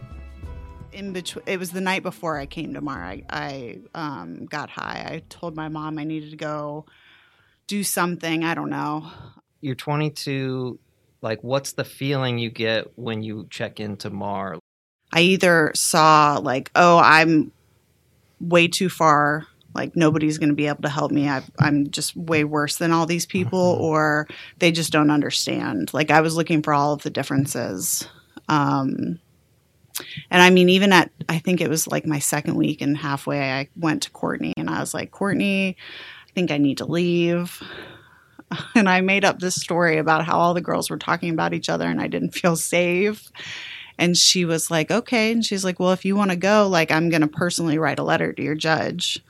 in 0.92 1.14
between 1.14 1.44
it 1.48 1.58
was 1.58 1.72
the 1.72 1.80
night 1.80 2.04
before 2.04 2.38
i 2.38 2.46
came 2.46 2.74
to 2.74 2.82
marr 2.82 3.02
i, 3.02 3.24
I 3.30 3.78
um, 3.96 4.46
got 4.46 4.70
high 4.70 5.06
i 5.08 5.24
told 5.30 5.56
my 5.56 5.70
mom 5.70 5.98
i 5.98 6.04
needed 6.04 6.32
to 6.32 6.36
go 6.36 6.86
do 7.68 7.82
something 7.84 8.44
i 8.44 8.54
don't 8.54 8.70
know 8.70 9.10
You're 9.62 9.76
22. 9.76 10.80
Like, 11.22 11.44
what's 11.44 11.74
the 11.74 11.84
feeling 11.84 12.40
you 12.40 12.50
get 12.50 12.98
when 12.98 13.22
you 13.24 13.48
check 13.50 13.80
into 13.80 14.10
Marr? 14.10 14.58
i 15.13 15.22
either 15.22 15.72
saw 15.75 16.40
like 16.42 16.72
oh 16.75 17.00
i'm 17.04 17.51
way 18.40 18.68
too 18.68 18.90
far 18.90 19.46
like 19.74 19.96
nobody's 19.96 20.38
going 20.38 20.50
to 20.50 20.56
be 20.56 20.68
able 20.68 20.82
to 20.82 20.90
help 20.90 21.12
me 21.12 21.30
i 21.30 21.42
i'm 21.60 21.90
just 21.92 22.16
way 22.16 22.44
worse 22.44 22.78
than 22.78 22.92
all 22.92 23.06
these 23.06 23.25
people 23.25 23.60
or 23.60 24.28
they 24.60 24.72
just 24.72 24.92
don't 24.92 25.12
understand. 25.12 25.94
Like 25.94 26.12
i 26.12 26.22
was 26.22 26.36
looking 26.36 26.62
for 26.62 26.74
all 26.74 26.94
of 26.94 27.04
the 27.04 27.10
differences 27.10 28.08
um, 28.50 29.20
and 30.30 30.42
i 30.42 30.50
mean 30.50 30.70
even 30.70 30.92
at 30.92 31.12
i 31.30 31.40
think 31.40 31.62
it 31.62 31.70
was 31.70 31.88
like 31.88 32.06
my 32.06 32.20
second 32.20 32.56
week 32.56 32.82
and 32.82 32.98
halfway 32.98 33.51
i 33.51 33.68
went 33.78 34.04
to 34.04 34.12
courtney 34.12 34.54
and 34.58 34.70
i 34.70 34.80
was 34.80 34.94
like 34.94 35.12
courtney 35.12 35.78
i 36.28 36.32
think 36.34 36.51
i 36.51 36.58
need 36.58 36.78
to 36.78 36.86
leave 36.86 37.62
and 38.75 38.89
i 38.89 39.01
made 39.01 39.25
up 39.25 39.39
this 39.39 39.55
story 39.55 39.98
about 39.98 40.25
how 40.25 40.39
all 40.39 40.53
the 40.53 40.62
girls 40.62 40.89
were 40.89 40.98
talking 40.98 41.31
about 41.31 41.53
each 41.53 41.70
other 41.70 41.88
and 41.88 42.01
i 42.01 42.08
didn't 42.08 42.31
feel 42.31 42.55
safe 42.55 43.31
and 44.01 44.17
she 44.17 44.46
was 44.46 44.72
like, 44.72 44.89
okay. 44.89 45.31
And 45.31 45.46
she's 45.46 45.63
like, 45.63 45.79
well, 45.79 45.91
if 45.91 46.05
you 46.05 46.15
want 46.15 46.31
to 46.31 46.36
go, 46.36 46.67
like, 46.67 46.91
I'm 46.91 47.10
going 47.10 47.22
to 47.22 47.27
personally 47.27 47.77
write 47.77 48.00
a 48.00 48.03
letter 48.03 48.34
to 48.34 48.41
your 48.41 48.55
judge. 48.55 49.24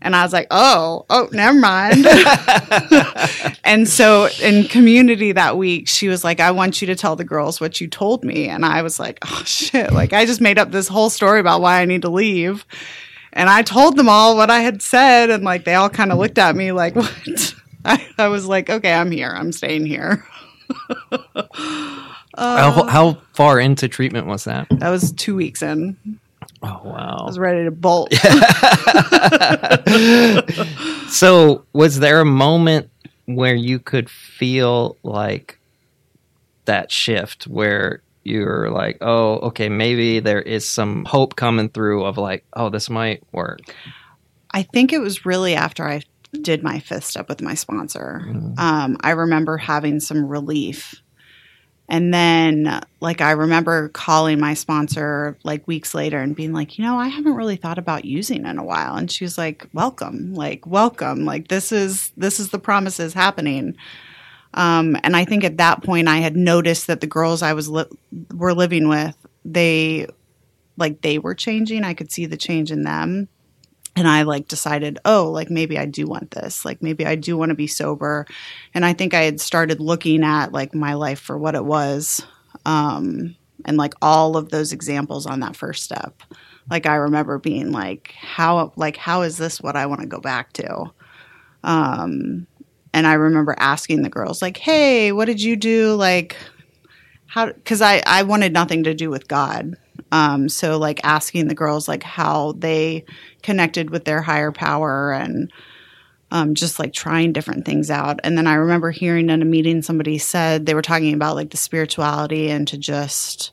And 0.00 0.14
I 0.14 0.22
was 0.22 0.32
like, 0.32 0.46
oh, 0.52 1.06
oh, 1.10 1.28
never 1.32 1.58
mind. 1.58 2.06
and 3.64 3.88
so 3.88 4.28
in 4.40 4.64
community 4.64 5.32
that 5.32 5.56
week, 5.56 5.88
she 5.88 6.06
was 6.06 6.22
like, 6.22 6.38
I 6.38 6.52
want 6.52 6.80
you 6.80 6.86
to 6.86 6.94
tell 6.94 7.16
the 7.16 7.24
girls 7.24 7.60
what 7.60 7.80
you 7.80 7.88
told 7.88 8.24
me. 8.24 8.48
And 8.48 8.64
I 8.64 8.82
was 8.82 9.00
like, 9.00 9.18
oh, 9.22 9.42
shit. 9.44 9.92
Like, 9.92 10.12
I 10.12 10.24
just 10.24 10.40
made 10.40 10.58
up 10.58 10.70
this 10.70 10.86
whole 10.86 11.10
story 11.10 11.40
about 11.40 11.60
why 11.60 11.80
I 11.80 11.84
need 11.84 12.02
to 12.02 12.08
leave. 12.08 12.64
And 13.32 13.50
I 13.50 13.62
told 13.62 13.96
them 13.96 14.08
all 14.08 14.36
what 14.36 14.50
I 14.50 14.60
had 14.60 14.82
said. 14.82 15.30
And 15.30 15.42
like, 15.42 15.64
they 15.64 15.74
all 15.74 15.90
kind 15.90 16.12
of 16.12 16.18
looked 16.18 16.38
at 16.38 16.54
me 16.54 16.70
like, 16.70 16.94
what? 16.96 17.54
I, 17.84 18.06
I 18.18 18.28
was 18.28 18.46
like, 18.46 18.70
okay, 18.70 18.92
I'm 18.92 19.10
here. 19.10 19.30
I'm 19.30 19.52
staying 19.52 19.86
here. 19.86 20.24
how, 21.10 22.14
uh, 22.34 22.86
how 22.86 23.18
far 23.34 23.60
into 23.60 23.88
treatment 23.88 24.26
was 24.26 24.44
that? 24.44 24.68
That 24.70 24.90
was 24.90 25.12
two 25.12 25.34
weeks 25.34 25.62
in. 25.62 25.96
Oh, 26.64 26.80
wow! 26.84 27.16
I 27.20 27.24
was 27.24 27.38
ready 27.38 27.64
to 27.64 27.70
bolt. 27.72 28.14
so, 31.08 31.64
was 31.72 31.98
there 31.98 32.20
a 32.20 32.24
moment 32.24 32.88
where 33.26 33.54
you 33.54 33.80
could 33.80 34.08
feel 34.08 34.96
like 35.02 35.58
that 36.64 36.92
shift 36.92 37.48
where 37.48 38.02
you're 38.24 38.70
like, 38.70 38.98
oh, 39.00 39.38
okay, 39.38 39.68
maybe 39.68 40.20
there 40.20 40.40
is 40.40 40.68
some 40.68 41.04
hope 41.04 41.36
coming 41.36 41.68
through 41.68 42.04
of 42.04 42.18
like, 42.18 42.44
oh, 42.54 42.68
this 42.68 42.88
might 42.88 43.22
work? 43.32 43.60
I 44.52 44.62
think 44.62 44.92
it 44.92 45.00
was 45.00 45.26
really 45.26 45.54
after 45.54 45.88
I 45.88 46.02
did 46.40 46.62
my 46.62 46.78
fifth 46.78 47.04
step 47.04 47.28
with 47.28 47.42
my 47.42 47.54
sponsor. 47.54 48.22
Um, 48.58 48.96
I 49.00 49.10
remember 49.10 49.58
having 49.58 50.00
some 50.00 50.26
relief. 50.26 50.94
And 51.88 52.14
then, 52.14 52.80
like, 53.00 53.20
I 53.20 53.32
remember 53.32 53.90
calling 53.90 54.40
my 54.40 54.54
sponsor 54.54 55.36
like 55.44 55.66
weeks 55.68 55.94
later 55.94 56.18
and 56.18 56.34
being 56.34 56.54
like, 56.54 56.78
you 56.78 56.84
know, 56.84 56.96
I 56.96 57.08
haven't 57.08 57.34
really 57.34 57.56
thought 57.56 57.76
about 57.76 58.06
using 58.06 58.46
in 58.46 58.56
a 58.56 58.64
while. 58.64 58.94
And 58.96 59.10
she 59.10 59.24
was 59.24 59.36
like, 59.36 59.68
welcome, 59.74 60.32
like, 60.32 60.66
welcome. 60.66 61.26
Like, 61.26 61.48
this 61.48 61.70
is, 61.70 62.10
this 62.16 62.40
is 62.40 62.48
the 62.48 62.58
promises 62.58 63.12
happening. 63.12 63.76
Um, 64.54 64.96
and 65.02 65.14
I 65.14 65.26
think 65.26 65.44
at 65.44 65.58
that 65.58 65.82
point, 65.82 66.08
I 66.08 66.18
had 66.18 66.36
noticed 66.36 66.86
that 66.86 67.02
the 67.02 67.06
girls 67.06 67.42
I 67.42 67.52
was 67.52 67.68
li- 67.68 67.84
were 68.32 68.54
living 68.54 68.88
with, 68.88 69.16
they, 69.44 70.06
like, 70.78 71.02
they 71.02 71.18
were 71.18 71.34
changing. 71.34 71.84
I 71.84 71.92
could 71.92 72.10
see 72.10 72.24
the 72.24 72.38
change 72.38 72.70
in 72.70 72.84
them 72.84 73.28
and 73.94 74.08
I 74.08 74.22
like 74.22 74.48
decided, 74.48 74.98
oh, 75.04 75.30
like 75.30 75.50
maybe 75.50 75.78
I 75.78 75.84
do 75.84 76.06
want 76.06 76.30
this. 76.30 76.64
Like 76.64 76.82
maybe 76.82 77.04
I 77.04 77.14
do 77.14 77.36
want 77.36 77.50
to 77.50 77.54
be 77.54 77.66
sober. 77.66 78.26
And 78.74 78.84
I 78.84 78.94
think 78.94 79.12
I 79.12 79.22
had 79.22 79.40
started 79.40 79.80
looking 79.80 80.24
at 80.24 80.52
like 80.52 80.74
my 80.74 80.94
life 80.94 81.20
for 81.20 81.36
what 81.36 81.54
it 81.54 81.64
was. 81.64 82.24
Um, 82.64 83.36
and 83.64 83.76
like 83.76 83.94
all 84.00 84.36
of 84.36 84.48
those 84.48 84.72
examples 84.72 85.26
on 85.26 85.40
that 85.40 85.56
first 85.56 85.84
step. 85.84 86.22
Like 86.70 86.86
I 86.86 86.94
remember 86.94 87.38
being 87.38 87.70
like, 87.70 88.14
how 88.18 88.72
like 88.76 88.96
how 88.96 89.22
is 89.22 89.36
this 89.36 89.60
what 89.60 89.76
I 89.76 89.86
want 89.86 90.00
to 90.00 90.06
go 90.06 90.20
back 90.20 90.52
to? 90.54 90.92
Um, 91.64 92.46
and 92.94 93.06
I 93.06 93.14
remember 93.14 93.54
asking 93.58 94.02
the 94.02 94.08
girls, 94.08 94.42
like, 94.42 94.56
hey, 94.56 95.12
what 95.12 95.24
did 95.26 95.40
you 95.42 95.56
do? 95.56 95.94
Like 95.94 96.36
how 97.26 97.46
because 97.46 97.82
I, 97.82 98.02
I 98.06 98.22
wanted 98.22 98.52
nothing 98.52 98.84
to 98.84 98.94
do 98.94 99.10
with 99.10 99.28
God. 99.28 99.76
Um, 100.12 100.50
so 100.50 100.78
like 100.78 101.00
asking 101.04 101.48
the 101.48 101.54
girls 101.54 101.88
like 101.88 102.02
how 102.02 102.52
they 102.52 103.06
connected 103.42 103.88
with 103.88 104.04
their 104.04 104.20
higher 104.20 104.52
power 104.52 105.10
and 105.10 105.50
um, 106.30 106.54
just 106.54 106.78
like 106.78 106.92
trying 106.92 107.32
different 107.32 107.64
things 107.64 107.90
out. 107.90 108.20
And 108.22 108.36
then 108.36 108.46
I 108.46 108.54
remember 108.54 108.90
hearing 108.90 109.30
in 109.30 109.40
a 109.40 109.46
meeting 109.46 109.80
somebody 109.80 110.18
said 110.18 110.66
they 110.66 110.74
were 110.74 110.82
talking 110.82 111.14
about 111.14 111.34
like 111.34 111.50
the 111.50 111.56
spirituality 111.56 112.50
and 112.50 112.68
to 112.68 112.76
just 112.76 113.52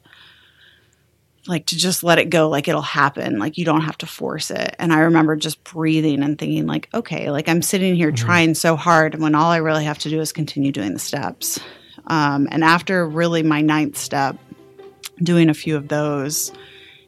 like 1.47 1.65
to 1.67 1.77
just 1.77 2.03
let 2.03 2.19
it 2.19 2.29
go 2.29 2.49
like 2.49 2.67
it'll 2.67 2.81
happen. 2.81 3.39
Like 3.39 3.57
you 3.57 3.63
don't 3.63 3.81
have 3.81 3.97
to 3.99 4.05
force 4.05 4.51
it. 4.51 4.75
And 4.79 4.91
i 4.91 4.99
remember 4.99 5.37
just 5.37 5.63
breathing 5.63 6.21
and 6.21 6.37
thinking 6.37 6.67
like 6.67 6.89
okay 6.93 7.31
like 7.31 7.47
i'm 7.47 7.61
sitting 7.61 7.95
here 7.95 8.11
trying 8.11 8.53
so 8.53 8.75
hard 8.75 9.19
when 9.19 9.33
all 9.33 9.49
i 9.49 9.57
really 9.57 9.85
have 9.85 9.99
to 9.99 10.09
do 10.09 10.19
is 10.19 10.33
continue 10.33 10.73
doing 10.73 10.91
the 10.91 10.99
steps. 10.99 11.57
Um, 12.07 12.47
and 12.51 12.63
after 12.63 13.07
really 13.07 13.43
my 13.43 13.61
ninth 13.61 13.97
step 13.97 14.37
doing 15.23 15.49
a 15.49 15.53
few 15.53 15.75
of 15.75 15.87
those 15.87 16.51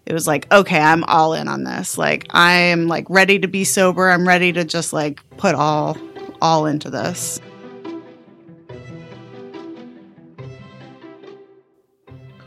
it 0.06 0.14
was 0.14 0.28
like 0.28 0.52
okay 0.52 0.80
i'm 0.80 1.04
all 1.06 1.34
in 1.34 1.48
on 1.48 1.64
this 1.64 1.98
like 1.98 2.26
i'm 2.32 2.88
like 2.88 3.06
ready 3.10 3.40
to 3.40 3.48
be 3.48 3.64
sober 3.64 4.10
i'm 4.10 4.28
ready 4.28 4.52
to 4.52 4.64
just 4.64 4.94
like 4.94 5.22
put 5.38 5.56
all 5.56 5.98
all 6.42 6.66
into 6.66 6.90
this 6.90 7.40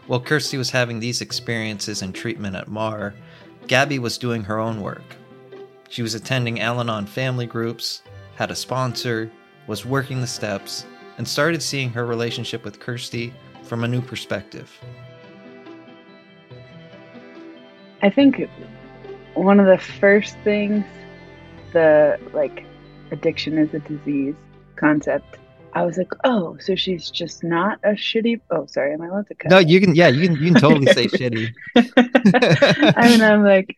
While 0.07 0.21
Kirsty 0.21 0.59
was 0.59 0.71
having 0.71 1.01
these 1.01 1.23
experiences 1.23 2.03
and 2.03 2.15
treatment 2.15 2.57
at 2.57 2.69
MARR, 2.69 3.15
Gabby 3.69 3.99
was 3.99 4.19
doing 4.19 4.43
her 4.45 4.59
own 4.59 4.83
work. 4.83 5.17
She 5.89 6.03
was 6.03 6.15
attending 6.15 6.61
Al 6.61 6.81
Anon 6.81 7.07
family 7.07 7.47
groups, 7.47 8.03
had 8.35 8.51
a 8.51 8.55
sponsor, 8.55 9.31
was 9.67 9.87
working 9.87 10.21
the 10.21 10.27
steps, 10.27 10.85
and 11.17 11.27
started 11.27 11.63
seeing 11.63 11.89
her 11.91 12.05
relationship 12.05 12.65
with 12.65 12.81
Kirsty 12.81 13.33
from 13.63 13.83
a 13.83 13.89
new 13.89 14.03
perspective. 14.03 14.71
I 18.03 18.11
think 18.11 18.49
one 19.35 19.61
of 19.61 19.67
the 19.67 19.79
first 19.79 20.37
things, 20.45 20.85
the 21.73 22.19
like 22.33 22.65
addiction 23.11 23.59
is 23.59 23.73
a 23.75 23.81
disease 23.81 24.35
concept, 24.77 25.39
I 25.75 25.85
was 25.85 25.99
like, 25.99 26.13
oh, 26.23 26.57
so 26.61 26.77
she's 26.77 27.11
just 27.11 27.43
not 27.43 27.81
a 27.83 27.91
shitty. 27.91 28.41
Oh, 28.51 28.67
sorry, 28.67 28.95
am 28.95 29.03
I 29.03 29.07
allowed 29.07 29.27
to 29.29 29.35
cut? 29.35 29.51
No, 29.51 29.59
you 29.59 29.81
can. 29.81 29.95
Yeah, 29.95 30.09
you 30.09 30.29
can. 30.29 30.37
You 30.37 30.53
can 30.53 30.61
totally 30.61 30.93
say 30.93 31.07
shitty. 31.09 31.53
and 31.75 33.23
I'm 33.23 33.43
like, 33.43 33.77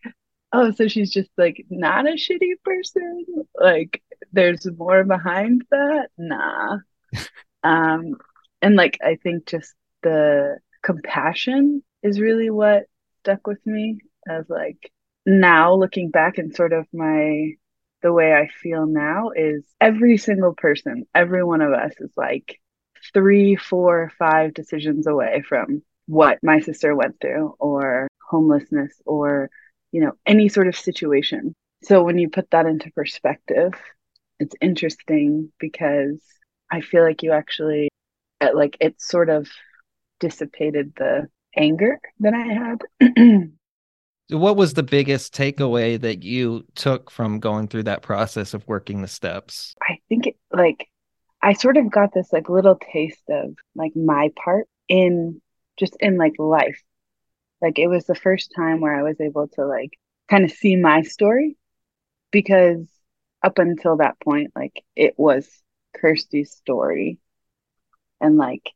oh, 0.53 0.71
so 0.71 0.87
she's 0.87 1.11
just 1.11 1.31
like 1.37 1.65
not 1.69 2.07
a 2.07 2.11
shitty 2.11 2.61
person. 2.63 3.25
Like, 3.59 4.03
there's 4.31 4.67
more 4.77 5.03
behind 5.03 5.63
that. 5.71 6.09
Nah. 6.17 6.77
Um, 7.63 8.17
and 8.61 8.75
like, 8.75 8.99
I 9.03 9.15
think 9.15 9.47
just 9.47 9.73
the 10.03 10.59
compassion 10.83 11.83
is 12.03 12.19
really 12.19 12.51
what 12.51 12.83
stuck 13.21 13.47
with 13.47 13.65
me 13.65 13.99
as 14.29 14.49
like 14.49 14.91
now 15.25 15.73
looking 15.73 16.09
back 16.09 16.37
and 16.37 16.55
sort 16.55 16.73
of 16.73 16.85
my 16.93 17.51
the 18.01 18.13
way 18.13 18.33
I 18.33 18.47
feel 18.61 18.85
now 18.85 19.31
is 19.35 19.63
every 19.81 20.17
single 20.17 20.53
person, 20.53 21.05
every 21.15 21.43
one 21.43 21.61
of 21.61 21.73
us 21.73 21.93
is 21.99 22.11
like 22.15 22.59
three, 23.13 23.55
four, 23.55 24.11
five 24.17 24.53
decisions 24.53 25.07
away 25.07 25.43
from 25.47 25.81
what 26.05 26.39
my 26.43 26.59
sister 26.59 26.95
went 26.95 27.19
through 27.19 27.55
or 27.59 28.07
homelessness 28.29 28.93
or, 29.05 29.49
you 29.91 30.01
know, 30.01 30.13
any 30.25 30.49
sort 30.49 30.67
of 30.67 30.75
situation. 30.75 31.53
So 31.83 32.03
when 32.03 32.17
you 32.17 32.29
put 32.29 32.49
that 32.51 32.65
into 32.65 32.91
perspective, 32.91 33.73
it's 34.39 34.55
interesting 34.61 35.51
because 35.59 36.21
I 36.71 36.81
feel 36.81 37.03
like 37.03 37.23
you 37.23 37.31
actually, 37.31 37.89
like, 38.53 38.77
it 38.79 39.01
sort 39.01 39.29
of 39.29 39.49
dissipated 40.19 40.93
the 40.95 41.27
anger 41.55 41.99
that 42.19 42.33
I 42.33 42.43
had. 42.53 43.51
What 44.29 44.57
was 44.57 44.73
the 44.73 44.83
biggest 44.83 45.33
takeaway 45.33 45.99
that 46.01 46.23
you 46.23 46.65
took 46.75 47.09
from 47.09 47.39
going 47.39 47.67
through 47.67 47.83
that 47.83 48.01
process 48.01 48.53
of 48.53 48.67
working 48.67 49.01
the 49.01 49.07
steps? 49.07 49.75
I 49.81 49.99
think 50.09 50.27
it, 50.27 50.35
like 50.51 50.89
I 51.41 51.53
sort 51.53 51.77
of 51.77 51.89
got 51.89 52.13
this 52.13 52.33
like 52.33 52.49
little 52.49 52.75
taste 52.91 53.23
of 53.29 53.55
like 53.75 53.95
my 53.95 54.31
part 54.35 54.67
in 54.89 55.41
just 55.77 55.95
in 55.99 56.17
like 56.17 56.33
life. 56.37 56.81
Like 57.61 57.79
it 57.79 57.87
was 57.87 58.05
the 58.05 58.15
first 58.15 58.51
time 58.55 58.81
where 58.81 58.95
I 58.95 59.03
was 59.03 59.19
able 59.21 59.47
to 59.49 59.65
like 59.65 59.97
kind 60.29 60.43
of 60.43 60.51
see 60.51 60.75
my 60.75 61.03
story 61.03 61.57
because 62.31 62.85
up 63.41 63.59
until 63.59 63.97
that 63.97 64.19
point, 64.19 64.51
like 64.55 64.83
it 64.95 65.13
was 65.17 65.47
Kirsty's 65.95 66.51
story 66.51 67.19
and 68.19 68.35
like 68.35 68.71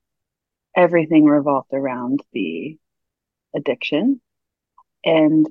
everything 0.75 1.25
revolved 1.25 1.73
around 1.73 2.21
the 2.31 2.77
addiction. 3.55 4.21
And 5.03 5.47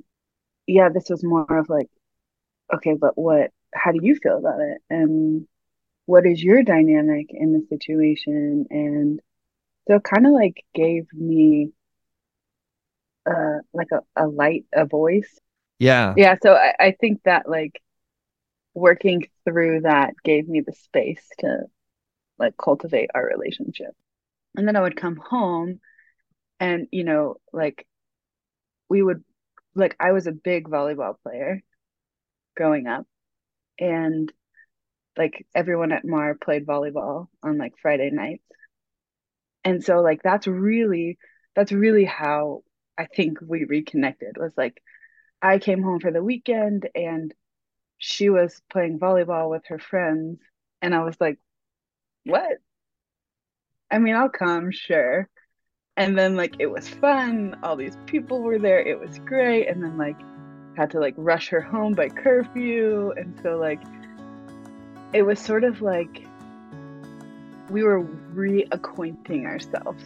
yeah, 0.66 0.88
this 0.88 1.11
was 1.11 1.25
more 1.25 1.59
of 1.59 1.69
like, 1.69 1.88
okay, 2.73 2.95
but 2.95 3.19
what, 3.19 3.50
how 3.75 3.92
do 3.92 4.00
you 4.02 4.14
feel 4.16 4.38
about 4.38 4.61
it? 4.61 4.78
And 4.88 5.47
what 6.07 6.26
is 6.26 6.42
your 6.42 6.62
dynamic 6.62 7.26
in 7.30 7.52
the 7.52 7.66
situation? 7.69 8.66
And 8.71 9.21
so 9.87 9.97
it 9.97 10.04
kind 10.04 10.26
of 10.26 10.33
like 10.33 10.64
gave 10.75 11.07
me 11.12 11.71
uh 13.26 13.59
like 13.73 13.88
a, 13.92 14.00
a 14.16 14.26
light, 14.26 14.64
a 14.73 14.87
voice. 14.87 15.38
Yeah. 15.78 16.14
Yeah. 16.16 16.37
So 16.42 16.54
I, 16.54 16.75
I 16.78 16.97
think 16.99 17.23
that 17.25 17.49
like 17.49 17.80
working 18.75 19.28
through 19.45 19.83
that 19.83 20.14
gave 20.25 20.49
me 20.49 20.61
the 20.61 20.73
space 20.73 21.26
to 21.40 21.64
like 22.38 22.57
cultivate 22.57 23.11
our 23.14 23.26
relationship. 23.26 23.95
And 24.57 24.66
then 24.66 24.76
I 24.76 24.80
would 24.80 24.97
come 24.97 25.16
home 25.16 25.80
and, 26.59 26.88
you 26.90 27.04
know, 27.04 27.37
like 27.52 27.87
we 28.88 29.02
would, 29.02 29.23
like, 29.74 29.96
I 30.00 30.12
was 30.12 30.26
a 30.26 30.32
big 30.32 30.68
volleyball 30.68 31.14
player 31.22 31.62
growing 32.56 32.86
up. 32.86 33.06
And 33.78 34.32
like 35.16 35.46
everyone 35.54 35.92
at 35.92 36.04
Marr 36.04 36.34
played 36.34 36.66
volleyball 36.66 37.28
on 37.42 37.58
like 37.58 37.74
Friday 37.80 38.10
nights. 38.10 38.44
And 39.64 39.84
so, 39.84 40.00
like, 40.00 40.22
that's 40.22 40.46
really, 40.46 41.18
that's 41.54 41.72
really 41.72 42.04
how 42.04 42.62
I 42.96 43.06
think 43.06 43.38
we 43.46 43.64
reconnected 43.64 44.36
was 44.38 44.52
like, 44.56 44.82
I 45.42 45.58
came 45.58 45.82
home 45.82 46.00
for 46.00 46.10
the 46.10 46.22
weekend 46.22 46.88
and 46.94 47.34
she 47.98 48.30
was 48.30 48.60
playing 48.70 48.98
volleyball 48.98 49.50
with 49.50 49.64
her 49.68 49.78
friends. 49.78 50.40
And 50.82 50.94
I 50.94 51.04
was 51.04 51.16
like, 51.20 51.38
what? 52.24 52.58
I 53.90 53.98
mean, 53.98 54.14
I'll 54.14 54.28
come, 54.30 54.70
sure. 54.70 55.28
And 56.00 56.16
then 56.16 56.35
like 56.35 56.57
it 56.59 56.69
was 56.69 56.88
fun. 56.88 57.54
All 57.62 57.76
these 57.76 57.99
people 58.07 58.40
were 58.40 58.59
there. 58.59 58.80
It 58.80 58.99
was 58.99 59.19
great. 59.19 59.66
And 59.66 59.85
then 59.85 59.99
like 59.99 60.16
had 60.75 60.90
to 60.92 60.99
like 60.99 61.12
rush 61.19 61.49
her 61.49 61.61
home 61.61 61.92
by 61.92 62.09
curfew. 62.09 63.12
And 63.19 63.38
so 63.42 63.59
like 63.59 63.83
it 65.12 65.21
was 65.21 65.38
sort 65.38 65.62
of 65.62 65.83
like 65.83 66.25
we 67.69 67.83
were 67.83 68.02
reacquainting 68.35 69.45
ourselves 69.45 70.02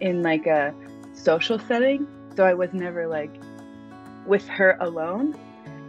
in 0.00 0.22
like 0.22 0.46
a 0.46 0.74
social 1.12 1.58
setting. 1.58 2.06
So 2.34 2.46
I 2.46 2.54
was 2.54 2.72
never 2.72 3.06
like 3.06 3.42
with 4.26 4.48
her 4.48 4.78
alone. 4.80 5.36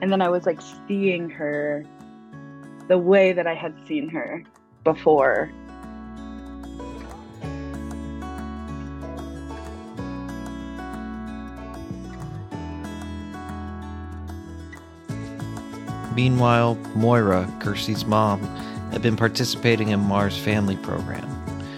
And 0.02 0.12
then 0.12 0.22
I 0.22 0.28
was 0.28 0.46
like 0.46 0.60
seeing 0.90 1.30
her 1.30 1.86
the 2.90 2.98
way 2.98 3.32
that 3.32 3.48
I 3.48 3.56
had 3.56 3.74
seen 3.88 4.10
her 4.10 4.44
before 4.84 5.50
Meanwhile, 16.16 16.76
Moira, 16.96 17.52
Kirsty's 17.60 18.06
mom, 18.06 18.42
had 18.92 19.02
been 19.02 19.18
participating 19.18 19.90
in 19.90 20.00
Marr's 20.00 20.38
family 20.38 20.78
program. 20.78 21.28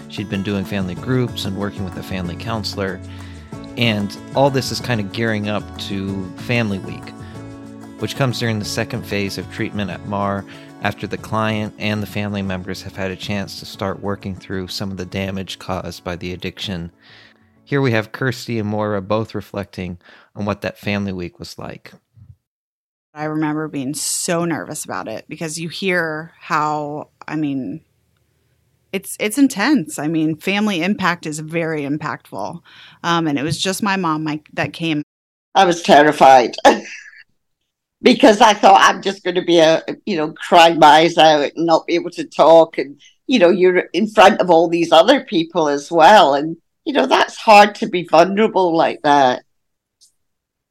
She'd 0.10 0.30
been 0.30 0.44
doing 0.44 0.66
family 0.66 0.96
groups 0.96 1.46
and 1.46 1.58
working 1.58 1.86
with 1.86 1.98
a 1.98 2.04
family 2.04 2.36
counselor, 2.36 3.00
and 3.78 4.16
all 4.36 4.50
this 4.50 4.72
is 4.72 4.80
kind 4.80 5.00
of 5.00 5.12
gearing 5.14 5.48
up 5.48 5.64
to 5.80 6.26
Family 6.40 6.80
Week, 6.80 7.10
which 8.00 8.16
comes 8.16 8.40
during 8.40 8.60
the 8.60 8.66
second 8.66 9.06
phase 9.06 9.38
of 9.38 9.52
treatment 9.52 9.90
at 9.90 10.06
Marr 10.08 10.46
after 10.82 11.08
the 11.08 11.18
client 11.18 11.74
and 11.80 12.04
the 12.04 12.08
family 12.08 12.42
members 12.42 12.82
have 12.84 12.96
had 12.96 13.12
a 13.12 13.16
chance 13.16 13.60
to 13.60 13.66
start 13.66 14.02
working 14.02 14.36
through 14.36 14.68
some 14.68 14.92
of 14.92 14.98
the 14.98 15.06
damage 15.06 15.58
caused 15.60 16.04
by 16.04 16.16
the 16.16 16.32
addiction. 16.32 16.92
Here 17.64 17.82
we 17.82 17.92
have 17.92 18.12
Kirsty 18.12 18.60
and 18.60 18.70
Moira 18.70 19.02
both 19.02 19.34
reflecting 19.34 19.98
on 20.36 20.46
what 20.46 20.62
that 20.62 20.78
family 20.78 21.12
week 21.12 21.40
was 21.40 21.58
like. 21.58 21.94
I 23.16 23.24
remember 23.24 23.70
being 23.70 23.94
so 23.94 24.44
nervous 24.44 24.84
about 24.84 25.08
it 25.08 25.24
because 25.30 25.58
you 25.58 25.70
hear 25.70 26.34
how 26.38 27.12
I 27.26 27.38
mean 27.38 27.80
it's 28.92 29.16
it's 29.22 29.38
intense. 29.38 29.98
I 29.98 30.10
mean, 30.10 30.36
family 30.36 30.84
impact 30.84 31.26
is 31.26 31.40
very 31.40 31.84
impactful, 31.84 32.62
um, 33.04 33.28
and 33.28 33.40
it 33.40 33.44
was 33.44 33.58
just 33.58 33.82
my 33.82 33.96
mom 33.96 34.26
my, 34.26 34.42
that 34.54 34.74
came. 34.74 35.02
I 35.54 35.64
was 35.64 35.82
terrified 35.82 36.56
because 38.02 38.42
I 38.42 38.54
thought 38.54 38.82
I'm 38.82 39.02
just 39.02 39.24
going 39.24 39.36
to 39.36 39.42
be 39.44 39.60
a 39.60 39.82
you 40.06 40.18
know 40.18 40.34
cry 40.34 40.74
my 40.74 40.88
eyes 40.88 41.18
out 41.18 41.52
and 41.56 41.66
not 41.66 41.88
be 41.88 41.96
able 41.96 42.12
to 42.12 42.26
talk, 42.26 42.78
and 42.78 43.00
you 43.28 43.40
know 43.40 43.50
you're 43.50 43.90
in 43.94 44.08
front 44.08 44.42
of 44.42 44.50
all 44.50 44.68
these 44.68 44.92
other 44.92 45.24
people 45.24 45.70
as 45.70 45.90
well, 45.90 46.34
and 46.34 46.58
you 46.84 46.92
know 46.92 47.06
that's 47.06 47.38
hard 47.38 47.76
to 47.76 47.88
be 47.88 48.06
vulnerable 48.06 48.76
like 48.76 49.02
that. 49.04 49.45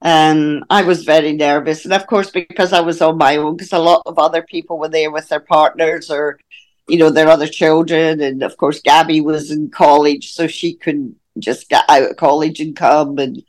And 0.04 0.64
I 0.68 0.82
was 0.82 1.02
very 1.04 1.32
nervous. 1.32 1.84
And 1.84 1.94
of 1.94 2.06
course, 2.06 2.30
because 2.30 2.74
I 2.74 2.80
was 2.80 3.00
on 3.00 3.16
my 3.16 3.36
own, 3.36 3.56
because 3.56 3.72
a 3.72 3.78
lot 3.78 4.02
of 4.04 4.18
other 4.18 4.42
people 4.42 4.78
were 4.78 4.90
there 4.90 5.10
with 5.10 5.28
their 5.30 5.40
partners 5.40 6.10
or, 6.10 6.38
you 6.86 6.98
know, 6.98 7.08
their 7.08 7.28
other 7.28 7.46
children. 7.48 8.20
And 8.20 8.42
of 8.42 8.58
course, 8.58 8.82
Gabby 8.82 9.22
was 9.22 9.50
in 9.50 9.70
college, 9.70 10.32
so 10.32 10.46
she 10.46 10.74
couldn't 10.74 11.16
just 11.38 11.70
get 11.70 11.84
out 11.88 12.10
of 12.10 12.16
college 12.18 12.60
and 12.60 12.76
come. 12.76 13.18
And 13.18 13.42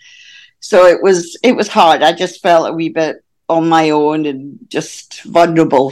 so 0.62 0.86
it 0.86 1.04
was, 1.04 1.38
it 1.44 1.58
was 1.58 1.68
hard. 1.68 2.02
I 2.02 2.14
just 2.14 2.42
felt 2.42 2.70
a 2.70 2.74
wee 2.74 2.90
bit 2.90 3.18
on 3.50 3.68
my 3.68 3.90
own 3.90 4.26
and 4.26 4.58
just 4.70 5.24
vulnerable. 5.24 5.92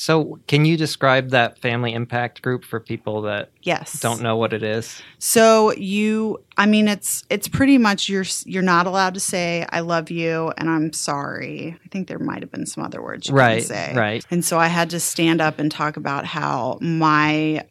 So, 0.00 0.38
can 0.46 0.64
you 0.64 0.76
describe 0.76 1.30
that 1.30 1.58
family 1.58 1.92
impact 1.92 2.40
group 2.40 2.64
for 2.64 2.78
people 2.78 3.22
that 3.22 3.50
Yes. 3.62 3.98
don't 3.98 4.22
know 4.22 4.36
what 4.36 4.52
it 4.52 4.62
is? 4.62 5.02
So 5.18 5.72
you, 5.72 6.38
I 6.56 6.66
mean, 6.66 6.86
it's 6.86 7.24
it's 7.28 7.48
pretty 7.48 7.78
much 7.78 8.08
you're 8.08 8.24
you're 8.44 8.62
not 8.62 8.86
allowed 8.86 9.14
to 9.14 9.20
say 9.20 9.66
I 9.70 9.80
love 9.80 10.08
you 10.08 10.52
and 10.56 10.70
I'm 10.70 10.92
sorry. 10.92 11.76
I 11.84 11.88
think 11.88 12.06
there 12.06 12.20
might 12.20 12.42
have 12.42 12.52
been 12.52 12.64
some 12.64 12.84
other 12.84 13.02
words 13.02 13.26
you 13.28 13.34
Right, 13.34 13.64
say. 13.64 13.92
right. 13.96 14.24
And 14.30 14.44
so 14.44 14.56
I 14.56 14.68
had 14.68 14.90
to 14.90 15.00
stand 15.00 15.40
up 15.40 15.58
and 15.58 15.68
talk 15.68 15.96
about 15.96 16.24
how 16.24 16.78
my 16.80 17.64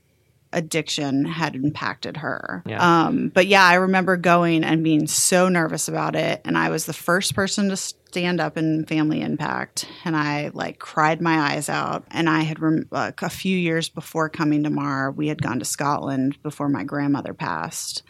addiction 0.54 1.26
had 1.26 1.56
impacted 1.56 2.18
her. 2.18 2.64
Yeah. 2.66 3.06
Um, 3.06 3.30
but 3.30 3.48
yeah, 3.48 3.64
I 3.66 3.76
remember 3.76 4.18
going 4.18 4.64
and 4.64 4.84
being 4.84 5.08
so 5.08 5.50
nervous 5.50 5.88
about 5.88 6.16
it, 6.16 6.42
and 6.46 6.58
I 6.58 6.70
was 6.72 6.86
the 6.86 6.94
first 6.94 7.36
person 7.36 7.70
to 7.70 7.78
stand 8.08 8.40
up 8.40 8.58
in 8.58 8.86
Family 8.86 9.22
Impact, 9.22 9.86
and 10.06 10.16
I 10.16 10.50
like 10.54 10.80
cried 10.80 11.22
my 11.22 11.52
eyes 11.52 11.68
out. 11.68 12.06
And 12.10 12.30
I 12.30 12.42
had 12.42 12.60
rem- 12.60 12.88
like 12.90 13.22
a 13.22 13.30
few 13.30 13.58
years 13.58 13.90
before 13.90 14.30
coming 14.30 14.64
to 14.64 14.70
Marr, 14.70 15.12
we 15.12 15.28
had 15.28 15.42
gone 15.42 15.60
to 15.60 15.66
Scotland 15.66 16.42
before 16.42 16.70
my 16.70 16.84
grandmother 16.84 17.34
passed. 17.34 18.04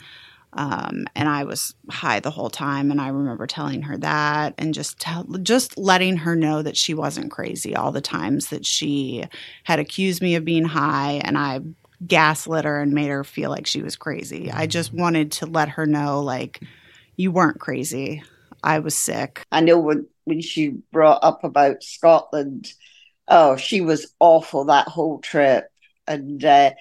Um, 0.53 1.07
and 1.15 1.27
I 1.27 1.43
was 1.43 1.75
high 1.89 2.19
the 2.19 2.31
whole 2.31 2.49
time, 2.49 2.91
and 2.91 3.01
I 3.01 3.09
remember 3.09 3.47
telling 3.47 3.81
her 3.83 3.97
that, 3.97 4.53
and 4.57 4.73
just 4.73 4.99
tell, 4.99 5.23
just 5.41 5.77
letting 5.77 6.17
her 6.17 6.35
know 6.35 6.61
that 6.61 6.77
she 6.77 6.93
wasn't 6.93 7.31
crazy. 7.31 7.75
All 7.75 7.91
the 7.91 8.01
times 8.01 8.47
that 8.49 8.65
she 8.65 9.25
had 9.63 9.79
accused 9.79 10.21
me 10.21 10.35
of 10.35 10.45
being 10.45 10.65
high, 10.65 11.21
and 11.23 11.37
I 11.37 11.59
gaslit 12.05 12.65
her 12.65 12.79
and 12.81 12.93
made 12.93 13.09
her 13.09 13.23
feel 13.23 13.49
like 13.49 13.65
she 13.65 13.81
was 13.81 13.95
crazy. 13.95 14.51
I 14.51 14.67
just 14.67 14.93
wanted 14.93 15.31
to 15.33 15.47
let 15.47 15.69
her 15.69 15.85
know, 15.87 16.21
like, 16.21 16.61
you 17.15 17.31
weren't 17.31 17.59
crazy. 17.59 18.23
I 18.63 18.79
was 18.79 18.95
sick. 18.95 19.43
I 19.51 19.61
know 19.61 19.79
when, 19.79 20.07
when 20.25 20.41
she 20.41 20.69
brought 20.91 21.23
up 21.23 21.43
about 21.43 21.83
Scotland, 21.83 22.71
oh, 23.27 23.55
she 23.57 23.81
was 23.81 24.13
awful 24.19 24.65
that 24.65 24.87
whole 24.87 25.19
trip. 25.19 25.65
And 26.07 26.43
uh, 26.43 26.71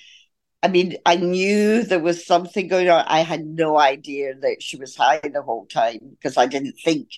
I 0.62 0.68
mean, 0.68 0.96
I 1.06 1.16
knew 1.16 1.82
there 1.82 2.00
was 2.00 2.26
something 2.26 2.68
going 2.68 2.88
on. 2.88 3.04
I 3.06 3.20
had 3.20 3.46
no 3.46 3.78
idea 3.78 4.34
that 4.34 4.62
she 4.62 4.76
was 4.76 4.96
high 4.96 5.20
the 5.22 5.42
whole 5.42 5.66
time 5.66 5.98
because 6.10 6.36
I 6.36 6.46
didn't 6.46 6.76
think, 6.84 7.08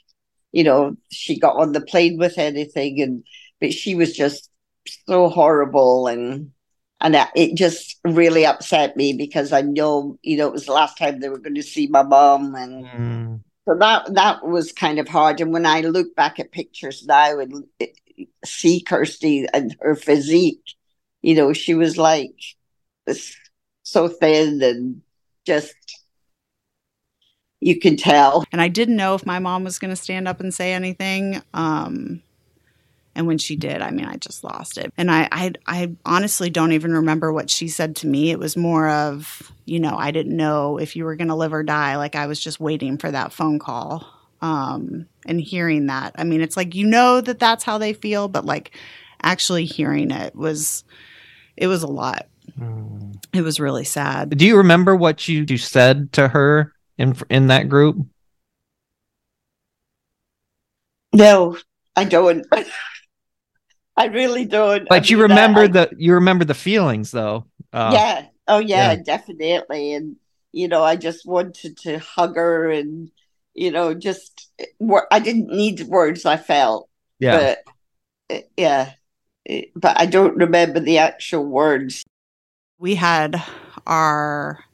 you 0.52 0.64
know, 0.64 0.96
she 1.10 1.38
got 1.38 1.56
on 1.56 1.72
the 1.72 1.80
plane 1.80 2.18
with 2.18 2.38
anything. 2.38 3.00
And 3.00 3.24
but 3.60 3.72
she 3.72 3.94
was 3.94 4.12
just 4.12 4.50
so 5.06 5.28
horrible 5.28 6.06
and 6.06 6.52
and 7.00 7.16
it 7.36 7.54
just 7.54 7.98
really 8.04 8.44
upset 8.44 8.96
me 8.96 9.12
because 9.12 9.52
I 9.52 9.60
know, 9.62 10.18
you 10.22 10.36
know, 10.36 10.48
it 10.48 10.52
was 10.52 10.66
the 10.66 10.72
last 10.72 10.98
time 10.98 11.20
they 11.20 11.28
were 11.28 11.38
going 11.38 11.54
to 11.54 11.62
see 11.62 11.86
my 11.86 12.02
mom 12.02 12.54
and 12.54 12.84
Mm, 12.84 13.40
so 13.68 13.74
that 13.74 14.14
that 14.14 14.46
was 14.46 14.72
kind 14.72 14.98
of 14.98 15.08
hard. 15.08 15.42
And 15.42 15.52
when 15.52 15.66
I 15.66 15.82
look 15.82 16.16
back 16.16 16.40
at 16.40 16.52
pictures 16.52 17.04
now 17.06 17.38
and 17.38 17.64
see 18.42 18.80
Kirsty 18.80 19.46
and 19.52 19.76
her 19.80 19.94
physique, 19.94 20.62
you 21.20 21.34
know, 21.34 21.52
she 21.52 21.74
was 21.74 21.98
like 21.98 22.34
so 23.82 24.08
thin 24.08 24.62
and 24.62 25.02
just 25.44 25.74
you 27.60 27.78
can 27.78 27.98
tell. 27.98 28.44
And 28.52 28.62
I 28.62 28.68
didn't 28.68 28.96
know 28.96 29.14
if 29.14 29.26
my 29.26 29.38
mom 29.38 29.64
was 29.64 29.78
going 29.78 29.90
to 29.90 29.96
stand 29.96 30.26
up 30.26 30.40
and 30.40 30.54
say 30.54 30.72
anything. 30.72 31.42
Um, 31.52 32.22
And 33.18 33.26
when 33.26 33.38
she 33.38 33.56
did, 33.56 33.82
I 33.82 33.90
mean, 33.90 34.04
I 34.04 34.14
just 34.14 34.44
lost 34.44 34.78
it. 34.78 34.92
And 34.96 35.10
I, 35.10 35.28
I, 35.32 35.52
I 35.66 35.90
honestly 36.06 36.50
don't 36.50 36.70
even 36.70 36.92
remember 36.92 37.32
what 37.32 37.50
she 37.50 37.66
said 37.66 37.96
to 37.96 38.06
me. 38.06 38.30
It 38.30 38.38
was 38.38 38.56
more 38.56 38.88
of, 38.88 39.50
you 39.64 39.80
know, 39.80 39.96
I 39.96 40.12
didn't 40.12 40.36
know 40.36 40.78
if 40.78 40.94
you 40.94 41.04
were 41.04 41.16
going 41.16 41.26
to 41.26 41.34
live 41.34 41.52
or 41.52 41.64
die. 41.64 41.96
Like 41.96 42.14
I 42.14 42.26
was 42.26 42.38
just 42.38 42.60
waiting 42.60 42.96
for 42.96 43.10
that 43.10 43.32
phone 43.32 43.58
call 43.58 44.06
um, 44.40 45.08
and 45.26 45.40
hearing 45.40 45.86
that. 45.86 46.14
I 46.16 46.22
mean, 46.22 46.40
it's 46.40 46.56
like, 46.56 46.76
you 46.76 46.86
know, 46.86 47.20
that 47.20 47.40
that's 47.40 47.64
how 47.64 47.76
they 47.76 47.92
feel, 47.92 48.28
but 48.28 48.46
like 48.46 48.70
actually 49.20 49.64
hearing 49.64 50.12
it 50.12 50.36
was, 50.36 50.84
it 51.56 51.66
was 51.66 51.82
a 51.82 51.88
lot. 51.88 52.28
It 53.32 53.42
was 53.42 53.58
really 53.58 53.84
sad. 53.84 54.30
Do 54.38 54.46
you 54.46 54.58
remember 54.58 54.94
what 54.94 55.26
you, 55.26 55.44
you 55.48 55.58
said 55.58 56.12
to 56.12 56.28
her 56.28 56.72
in 56.98 57.16
in 57.30 57.48
that 57.48 57.68
group? 57.68 57.96
No, 61.12 61.58
I 61.96 62.04
don't. 62.04 62.46
I 63.98 64.06
really 64.06 64.44
don't. 64.44 64.88
But 64.88 65.04
I 65.04 65.06
you 65.08 65.16
mean, 65.16 65.22
remember 65.30 65.60
I- 65.62 65.68
the 65.68 65.90
you 65.98 66.14
remember 66.14 66.44
the 66.44 66.54
feelings 66.54 67.10
though. 67.10 67.44
Uh, 67.72 67.90
yeah. 67.92 68.26
Oh, 68.50 68.60
yeah, 68.60 68.92
yeah. 68.92 69.02
definitely. 69.04 69.92
And, 69.92 70.16
you 70.52 70.68
know, 70.68 70.82
I 70.82 70.96
just 70.96 71.26
wanted 71.26 71.76
to 71.84 71.98
hug 71.98 72.36
her 72.36 72.70
and, 72.70 73.10
you 73.52 73.70
know, 73.70 73.92
just, 73.92 74.48
I 75.10 75.18
didn't 75.18 75.48
need 75.48 75.82
words, 75.82 76.24
I 76.24 76.38
felt. 76.38 76.88
yeah. 77.18 77.56
But, 78.30 78.40
yeah. 78.56 78.92
But 79.76 80.00
I 80.00 80.06
don't 80.06 80.36
remember 80.36 80.80
the 80.80 80.96
actual 80.96 81.44
words. 81.44 82.04
we 82.78 82.94
had 82.94 83.42
our 83.86 84.64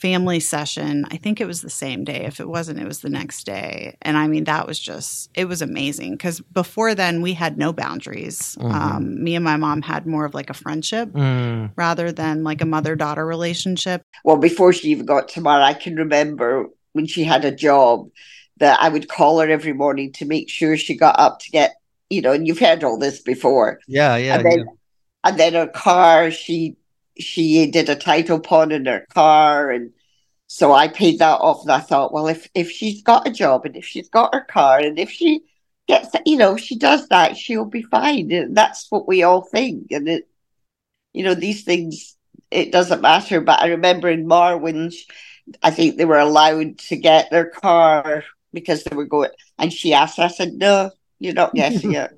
family 0.00 0.40
session. 0.40 1.04
I 1.10 1.18
think 1.18 1.40
it 1.40 1.46
was 1.46 1.60
the 1.60 1.70
same 1.70 2.04
day. 2.04 2.24
If 2.24 2.40
it 2.40 2.48
wasn't, 2.48 2.80
it 2.80 2.86
was 2.88 3.00
the 3.00 3.10
next 3.10 3.44
day. 3.44 3.96
And 4.00 4.16
I 4.16 4.26
mean, 4.28 4.44
that 4.44 4.66
was 4.66 4.78
just, 4.78 5.28
it 5.34 5.44
was 5.44 5.60
amazing 5.60 6.12
because 6.12 6.40
before 6.40 6.94
then 6.94 7.20
we 7.20 7.34
had 7.34 7.58
no 7.58 7.72
boundaries. 7.72 8.56
Mhm. 8.60 8.72
Um, 8.72 9.22
me 9.22 9.34
and 9.34 9.44
my 9.44 9.56
mom 9.56 9.82
had 9.82 10.06
more 10.06 10.24
of 10.24 10.32
like 10.34 10.48
a 10.50 10.54
friendship 10.54 11.10
Mm, 11.12 11.72
rather 11.76 12.12
than 12.12 12.44
like 12.44 12.62
a 12.62 12.66
mother 12.66 12.96
daughter 12.96 13.26
relationship. 13.26 14.02
Well, 14.24 14.38
before 14.38 14.72
she 14.72 14.88
even 14.88 15.04
got 15.06 15.28
to 15.30 15.40
Marr, 15.40 15.60
I 15.60 15.74
can 15.74 15.96
remember 15.96 16.66
when 16.92 17.06
she 17.06 17.22
had 17.24 17.44
a 17.44 17.54
job 17.54 18.08
that 18.58 18.78
I 18.80 18.88
would 18.88 19.08
call 19.08 19.40
her 19.40 19.48
every 19.48 19.72
morning 19.74 20.12
to 20.12 20.24
make 20.24 20.48
sure 20.48 20.76
she 20.76 20.96
got 20.96 21.18
up 21.18 21.40
to 21.40 21.50
get, 21.50 21.74
you 22.08 22.22
know, 22.22 22.32
and 22.32 22.46
you've 22.46 22.58
heard 22.58 22.84
all 22.84 22.98
this 22.98 23.20
before. 23.20 23.80
yeah, 23.86 24.16
yeah. 24.16 24.36
and 24.36 24.44
then 24.44 24.58
yeah. 24.60 24.64
and 25.24 25.38
then 25.38 25.52
her 25.54 25.66
car 25.66 26.30
she 26.30 26.76
she 27.20 27.70
did 27.70 27.88
a 27.88 27.96
title 27.96 28.40
pawn 28.40 28.72
in 28.72 28.86
her 28.86 29.06
car 29.12 29.70
and 29.70 29.92
so 30.46 30.72
I 30.72 30.88
paid 30.88 31.20
that 31.20 31.40
off 31.40 31.62
and 31.62 31.70
I 31.70 31.78
thought 31.78 32.12
well 32.12 32.26
if 32.26 32.48
if 32.54 32.70
she's 32.70 33.02
got 33.02 33.28
a 33.28 33.30
job 33.30 33.64
and 33.64 33.76
if 33.76 33.84
she's 33.84 34.08
got 34.08 34.34
her 34.34 34.42
car 34.42 34.80
and 34.80 34.98
if 34.98 35.10
she 35.10 35.42
gets 35.86 36.10
you 36.26 36.36
know 36.36 36.54
if 36.54 36.60
she 36.60 36.76
does 36.76 37.08
that 37.08 37.36
she'll 37.36 37.64
be 37.64 37.82
fine 37.82 38.30
and 38.32 38.56
that's 38.56 38.90
what 38.90 39.06
we 39.06 39.22
all 39.22 39.42
think 39.42 39.92
and 39.92 40.08
it 40.08 40.28
you 41.12 41.22
know 41.22 41.34
these 41.34 41.64
things 41.64 42.16
it 42.50 42.72
doesn't 42.72 43.00
matter 43.00 43.40
but 43.40 43.60
I 43.60 43.68
remember 43.68 44.08
in 44.08 44.26
Marr 44.26 44.58
when 44.58 44.90
sh 44.90 45.04
I 45.62 45.70
think 45.70 45.96
they 45.96 46.04
were 46.04 46.18
allowed 46.18 46.78
to 46.78 46.96
get 46.96 47.30
their 47.30 47.48
car 47.50 48.24
because 48.52 48.84
they 48.84 48.96
were 48.96 49.06
going 49.06 49.30
and 49.58 49.72
she 49.72 49.94
asked 49.94 50.18
I 50.18 50.28
said 50.28 50.54
no 50.54 50.90
you're 51.18 51.34
not 51.34 51.54
getting 51.54 51.92
it 52.02 52.10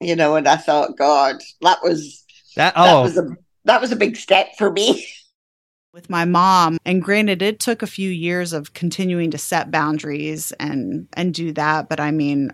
you 0.00 0.16
know 0.16 0.36
and 0.36 0.46
I 0.46 0.56
thought 0.56 0.96
God 0.98 1.36
that 1.62 1.78
was 1.82 2.24
that 2.56 2.74
that 2.74 2.94
oh. 2.94 3.02
was 3.02 3.16
a 3.16 3.36
that 3.68 3.80
was 3.80 3.92
a 3.92 3.96
big 3.96 4.16
step 4.16 4.48
for 4.58 4.70
me. 4.70 5.06
with 5.94 6.10
my 6.10 6.24
mom 6.26 6.76
and 6.84 7.02
granted 7.02 7.40
it 7.40 7.58
took 7.58 7.82
a 7.82 7.86
few 7.86 8.10
years 8.10 8.52
of 8.52 8.74
continuing 8.74 9.30
to 9.30 9.38
set 9.38 9.70
boundaries 9.70 10.52
and 10.60 11.08
and 11.14 11.32
do 11.32 11.50
that 11.50 11.88
but 11.88 11.98
i 11.98 12.10
mean 12.10 12.52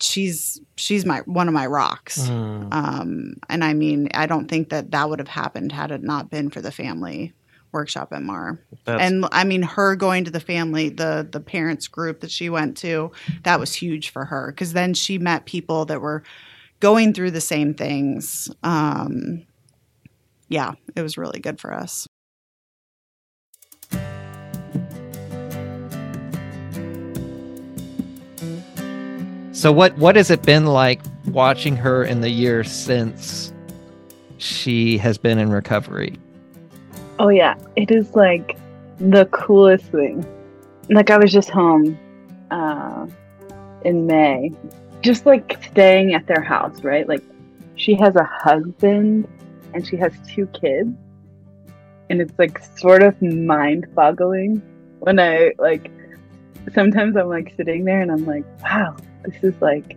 she's 0.00 0.60
she's 0.76 1.04
my 1.04 1.18
one 1.26 1.48
of 1.48 1.52
my 1.54 1.66
rocks. 1.66 2.28
Mm, 2.28 2.72
um 2.72 3.34
and 3.50 3.64
i 3.64 3.74
mean 3.74 4.08
i 4.14 4.24
don't 4.26 4.46
think 4.48 4.68
that 4.70 4.92
that 4.92 5.08
would 5.10 5.18
have 5.18 5.28
happened 5.28 5.72
had 5.72 5.90
it 5.90 6.04
not 6.04 6.30
been 6.30 6.48
for 6.48 6.60
the 6.60 6.70
family 6.70 7.32
workshop 7.72 8.12
at 8.12 8.22
marr. 8.22 8.60
That's- 8.84 9.04
and 9.10 9.26
i 9.32 9.42
mean 9.42 9.62
her 9.62 9.96
going 9.96 10.24
to 10.24 10.30
the 10.30 10.40
family 10.40 10.88
the 10.88 11.28
the 11.30 11.40
parents 11.40 11.88
group 11.88 12.20
that 12.20 12.30
she 12.30 12.48
went 12.48 12.76
to 12.78 13.10
that 13.42 13.58
was 13.58 13.74
huge 13.74 14.10
for 14.10 14.24
her 14.26 14.52
because 14.52 14.74
then 14.74 14.94
she 14.94 15.18
met 15.18 15.44
people 15.44 15.86
that 15.86 16.00
were 16.00 16.22
going 16.78 17.12
through 17.14 17.32
the 17.32 17.40
same 17.40 17.74
things. 17.74 18.48
Um 18.62 19.42
yeah 20.48 20.72
it 20.94 21.02
was 21.02 21.18
really 21.18 21.40
good 21.40 21.60
for 21.60 21.72
us 21.72 22.06
So 29.56 29.72
what 29.72 29.96
what 29.96 30.16
has 30.16 30.30
it 30.30 30.42
been 30.42 30.66
like 30.66 31.00
watching 31.28 31.76
her 31.76 32.04
in 32.04 32.20
the 32.20 32.28
years 32.28 32.70
since 32.70 33.54
she 34.36 34.98
has 34.98 35.16
been 35.16 35.38
in 35.38 35.50
recovery? 35.50 36.18
Oh 37.18 37.30
yeah, 37.30 37.54
it 37.74 37.90
is 37.90 38.14
like 38.14 38.58
the 38.98 39.24
coolest 39.32 39.86
thing. 39.86 40.26
Like 40.90 41.08
I 41.08 41.16
was 41.16 41.32
just 41.32 41.48
home 41.48 41.98
uh, 42.50 43.06
in 43.82 44.06
May, 44.06 44.52
just 45.00 45.24
like 45.24 45.58
staying 45.64 46.12
at 46.12 46.26
their 46.26 46.42
house, 46.42 46.84
right? 46.84 47.08
Like 47.08 47.24
she 47.76 47.94
has 47.94 48.14
a 48.14 48.24
husband 48.24 49.26
and 49.76 49.86
she 49.86 49.96
has 49.96 50.12
two 50.26 50.46
kids, 50.48 50.90
and 52.08 52.20
it's 52.20 52.38
like 52.38 52.58
sort 52.78 53.02
of 53.02 53.20
mind-boggling 53.20 54.62
when 55.00 55.20
I 55.20 55.52
like. 55.58 55.90
Sometimes 56.74 57.16
I'm 57.16 57.28
like 57.28 57.54
sitting 57.56 57.84
there 57.84 58.00
and 58.00 58.10
I'm 58.10 58.26
like, 58.26 58.44
wow, 58.60 58.96
this 59.24 59.36
is 59.44 59.54
like, 59.60 59.96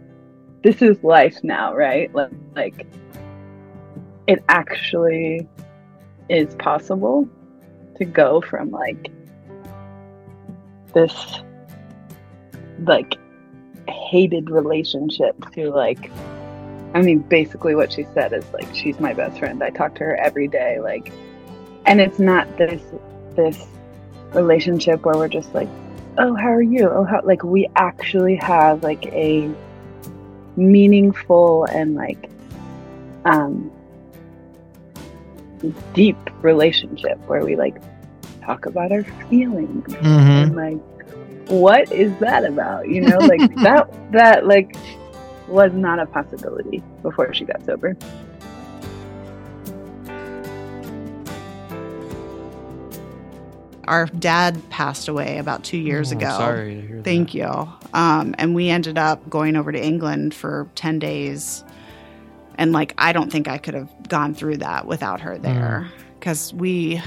this 0.63 0.83
is 0.83 1.03
life 1.03 1.39
now, 1.41 1.73
right? 1.73 2.13
Like, 2.13 2.31
like 2.55 2.85
it 4.27 4.43
actually 4.49 5.47
is 6.29 6.53
possible 6.55 7.27
to 7.97 8.05
go 8.05 8.39
from 8.39 8.69
like 8.69 9.09
this 10.93 11.41
like 12.85 13.15
hated 13.87 14.51
relationship 14.51 15.35
to 15.53 15.71
like 15.71 16.11
I 16.93 17.01
mean 17.01 17.19
basically 17.19 17.75
what 17.75 17.91
she 17.91 18.05
said 18.13 18.33
is 18.33 18.45
like 18.53 18.73
she's 18.73 18.99
my 18.99 19.13
best 19.13 19.39
friend. 19.39 19.61
I 19.63 19.69
talk 19.69 19.95
to 19.95 20.03
her 20.05 20.15
every 20.15 20.47
day 20.47 20.79
like 20.79 21.11
and 21.85 22.01
it's 22.01 22.19
not 22.19 22.57
this 22.57 22.81
this 23.35 23.65
relationship 24.33 25.05
where 25.05 25.15
we're 25.15 25.27
just 25.27 25.53
like 25.53 25.69
oh 26.17 26.35
how 26.35 26.49
are 26.49 26.61
you? 26.61 26.89
Oh 26.89 27.03
how 27.03 27.21
like 27.23 27.43
we 27.43 27.67
actually 27.75 28.35
have 28.35 28.83
like 28.83 29.05
a 29.07 29.49
meaningful 30.55 31.65
and 31.65 31.95
like 31.95 32.29
um 33.25 33.71
deep 35.93 36.17
relationship 36.41 37.17
where 37.27 37.43
we 37.45 37.55
like 37.55 37.75
talk 38.41 38.65
about 38.65 38.91
our 38.91 39.03
feelings 39.29 39.85
Mm-hmm. 39.93 40.05
and 40.05 40.55
like 40.55 41.49
what 41.49 41.91
is 41.91 42.17
that 42.19 42.45
about 42.45 42.87
you 42.87 43.01
know 43.01 43.17
like 43.17 43.53
that 43.63 43.89
that 44.11 44.45
like 44.45 44.75
was 45.49 45.73
not 45.73 45.99
a 45.99 46.05
possibility 46.05 46.83
before 47.01 47.33
she 47.33 47.45
got 47.45 47.63
sober 47.65 47.95
our 53.89 54.05
dad 54.05 54.61
passed 54.69 55.07
away 55.07 55.39
about 55.39 55.63
two 55.63 55.77
years 55.77 56.13
Oh, 56.13 56.17
ago. 56.17 56.29
Sorry 56.29 56.75
to 56.75 56.81
hear 56.81 57.01
Thank 57.01 57.33
you. 57.33 57.47
Um, 57.93 58.35
and 58.37 58.53
we 58.53 58.69
ended 58.69 58.99
up 58.99 59.27
going 59.29 59.55
over 59.55 59.71
to 59.71 59.83
England 59.83 60.35
for 60.35 60.69
10 60.75 60.99
days. 60.99 61.63
And 62.59 62.71
like, 62.71 62.93
I 62.99 63.13
don't 63.13 63.31
think 63.31 63.47
I 63.47 63.57
could 63.57 63.73
have 63.73 63.89
gone 64.07 64.35
through 64.35 64.57
that 64.57 64.85
without 64.85 65.21
her 65.21 65.39
there. 65.39 65.89
Because 66.19 66.53
we, 66.53 67.01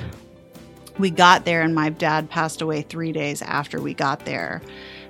we 0.99 1.09
got 1.11 1.45
there 1.45 1.63
and 1.63 1.73
my 1.73 1.89
dad 1.89 2.29
passed 2.29 2.61
away 2.61 2.83
three 2.83 3.13
days 3.13 3.43
after 3.43 3.81
we 3.81 3.95
got 3.95 4.25
there. 4.25 4.61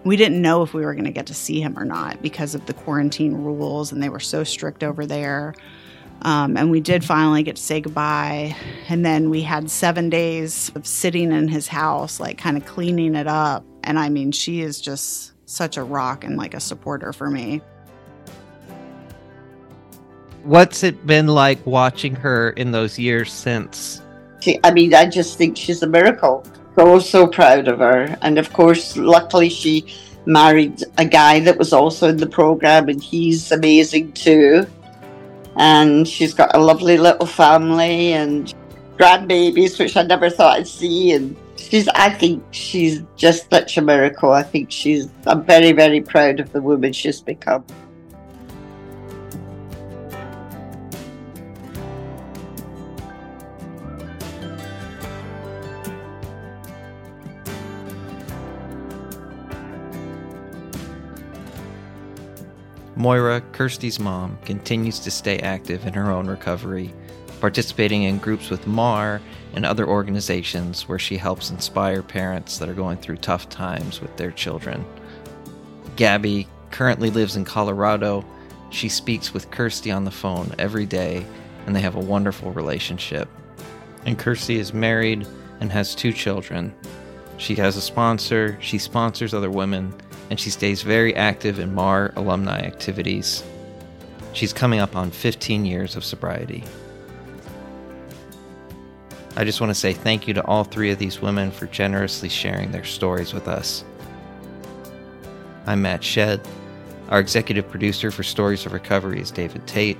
We 0.04 0.16
didn't 0.16 0.42
know 0.42 0.62
if 0.62 0.74
we 0.74 0.84
were 0.84 0.94
going 0.94 1.04
to 1.04 1.12
get 1.12 1.26
to 1.26 1.34
see 1.34 1.60
him 1.60 1.78
or 1.78 1.84
not 1.84 2.20
because 2.22 2.54
of 2.54 2.66
the 2.66 2.74
quarantine 2.74 3.34
rules 3.34 3.92
and 3.92 4.02
they 4.02 4.08
were 4.08 4.20
so 4.20 4.42
strict 4.42 4.82
over 4.82 5.06
there. 5.06 5.54
Um, 6.22 6.56
and 6.56 6.70
we 6.70 6.80
did 6.80 7.04
finally 7.04 7.42
get 7.42 7.56
to 7.56 7.62
say 7.62 7.80
goodbye. 7.80 8.56
And 8.88 9.04
then 9.04 9.30
we 9.30 9.42
had 9.42 9.70
seven 9.70 10.08
days 10.08 10.70
of 10.74 10.86
sitting 10.86 11.32
in 11.32 11.48
his 11.48 11.68
house, 11.68 12.20
like 12.20 12.38
kind 12.38 12.56
of 12.56 12.64
cleaning 12.64 13.14
it 13.14 13.26
up. 13.26 13.64
And 13.84 13.98
I 13.98 14.08
mean, 14.08 14.32
she 14.32 14.60
is 14.60 14.80
just 14.80 15.32
such 15.48 15.76
a 15.76 15.82
rock 15.82 16.24
and 16.24 16.36
like 16.36 16.54
a 16.54 16.60
supporter 16.60 17.12
for 17.12 17.30
me. 17.30 17.60
What's 20.44 20.82
it 20.82 21.06
been 21.06 21.28
like 21.28 21.64
watching 21.66 22.16
her 22.16 22.50
in 22.50 22.72
those 22.72 22.98
years 22.98 23.32
since? 23.32 24.02
She, 24.40 24.58
I 24.64 24.72
mean, 24.72 24.92
I 24.94 25.06
just 25.06 25.38
think 25.38 25.56
she's 25.56 25.82
a 25.82 25.86
miracle. 25.86 26.44
So, 26.76 26.98
so 26.98 27.26
proud 27.26 27.68
of 27.68 27.78
her. 27.80 28.16
And 28.22 28.38
of 28.38 28.52
course, 28.52 28.96
luckily, 28.96 29.48
she 29.48 29.86
married 30.24 30.82
a 30.98 31.04
guy 31.04 31.40
that 31.40 31.58
was 31.58 31.72
also 31.72 32.08
in 32.08 32.16
the 32.16 32.26
program, 32.26 32.88
and 32.88 33.02
he's 33.02 33.52
amazing 33.52 34.12
too. 34.12 34.66
And 35.56 36.08
she's 36.08 36.32
got 36.32 36.54
a 36.56 36.58
lovely 36.58 36.96
little 36.96 37.26
family 37.26 38.14
and 38.14 38.52
grandbabies, 38.96 39.78
which 39.78 39.96
I 39.96 40.02
never 40.02 40.30
thought 40.30 40.58
I'd 40.58 40.66
see. 40.66 41.12
And 41.12 41.36
she's, 41.56 41.88
I 41.88 42.08
think 42.08 42.42
she's 42.52 43.02
just 43.16 43.50
such 43.50 43.76
a 43.76 43.82
miracle. 43.82 44.32
I 44.32 44.42
think 44.42 44.70
she's, 44.70 45.10
I'm 45.26 45.44
very, 45.44 45.72
very 45.72 46.00
proud 46.00 46.40
of 46.40 46.52
the 46.52 46.62
woman 46.62 46.92
she's 46.92 47.20
become. 47.20 47.64
Moira, 63.02 63.40
Kirsty's 63.50 63.98
mom, 63.98 64.38
continues 64.44 65.00
to 65.00 65.10
stay 65.10 65.40
active 65.40 65.88
in 65.88 65.92
her 65.92 66.08
own 66.08 66.28
recovery, 66.28 66.94
participating 67.40 68.04
in 68.04 68.18
groups 68.18 68.48
with 68.48 68.68
MARR 68.68 69.20
and 69.54 69.66
other 69.66 69.88
organizations 69.88 70.88
where 70.88 71.00
she 71.00 71.16
helps 71.16 71.50
inspire 71.50 72.00
parents 72.00 72.58
that 72.58 72.68
are 72.68 72.74
going 72.74 72.98
through 72.98 73.16
tough 73.16 73.48
times 73.48 74.00
with 74.00 74.16
their 74.16 74.30
children. 74.30 74.86
Gabby 75.96 76.46
currently 76.70 77.10
lives 77.10 77.34
in 77.34 77.44
Colorado. 77.44 78.24
She 78.70 78.88
speaks 78.88 79.34
with 79.34 79.50
Kirsty 79.50 79.90
on 79.90 80.04
the 80.04 80.12
phone 80.12 80.54
every 80.60 80.86
day, 80.86 81.26
and 81.66 81.74
they 81.74 81.80
have 81.80 81.96
a 81.96 82.00
wonderful 82.00 82.52
relationship. 82.52 83.28
And 84.06 84.16
Kirsty 84.16 84.60
is 84.60 84.72
married 84.72 85.26
and 85.58 85.72
has 85.72 85.96
two 85.96 86.12
children. 86.12 86.72
She 87.36 87.56
has 87.56 87.76
a 87.76 87.80
sponsor, 87.80 88.56
she 88.60 88.78
sponsors 88.78 89.34
other 89.34 89.50
women, 89.50 89.92
and 90.32 90.40
she 90.40 90.48
stays 90.48 90.80
very 90.80 91.14
active 91.14 91.58
in 91.58 91.74
MARR 91.74 92.14
alumni 92.16 92.60
activities. 92.60 93.44
She's 94.32 94.54
coming 94.54 94.80
up 94.80 94.96
on 94.96 95.10
15 95.10 95.66
years 95.66 95.94
of 95.94 96.02
sobriety. 96.02 96.64
I 99.36 99.44
just 99.44 99.60
want 99.60 99.68
to 99.68 99.74
say 99.74 99.92
thank 99.92 100.26
you 100.26 100.32
to 100.32 100.42
all 100.46 100.64
three 100.64 100.90
of 100.90 100.98
these 100.98 101.20
women 101.20 101.50
for 101.50 101.66
generously 101.66 102.30
sharing 102.30 102.70
their 102.70 102.82
stories 102.82 103.34
with 103.34 103.46
us. 103.46 103.84
I'm 105.66 105.82
Matt 105.82 106.02
Shed. 106.02 106.40
Our 107.10 107.20
executive 107.20 107.68
producer 107.68 108.10
for 108.10 108.22
Stories 108.22 108.64
of 108.64 108.72
Recovery 108.72 109.20
is 109.20 109.30
David 109.30 109.66
Tate. 109.66 109.98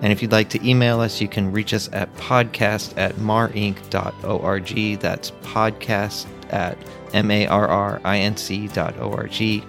And 0.00 0.12
if 0.12 0.22
you'd 0.22 0.30
like 0.30 0.50
to 0.50 0.64
email 0.64 1.00
us, 1.00 1.20
you 1.20 1.26
can 1.26 1.50
reach 1.50 1.74
us 1.74 1.90
at 1.92 2.14
podcast 2.14 2.96
at 2.96 3.16
marrinc.org. 3.16 5.00
That's 5.00 5.30
podcast 5.42 6.26
at 6.50 6.76
M-A-R-R-I-N-C 7.12 8.68
dot 8.68 8.98
O-R-G. 8.98 9.64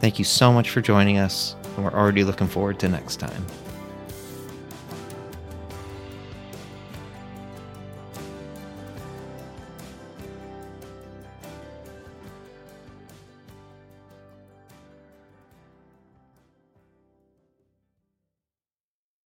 Thank 0.00 0.18
you 0.18 0.24
so 0.24 0.52
much 0.52 0.70
for 0.70 0.80
joining 0.80 1.18
us, 1.18 1.56
and 1.76 1.84
we're 1.84 1.92
already 1.92 2.24
looking 2.24 2.46
forward 2.46 2.78
to 2.80 2.88
next 2.88 3.16
time. 3.16 3.44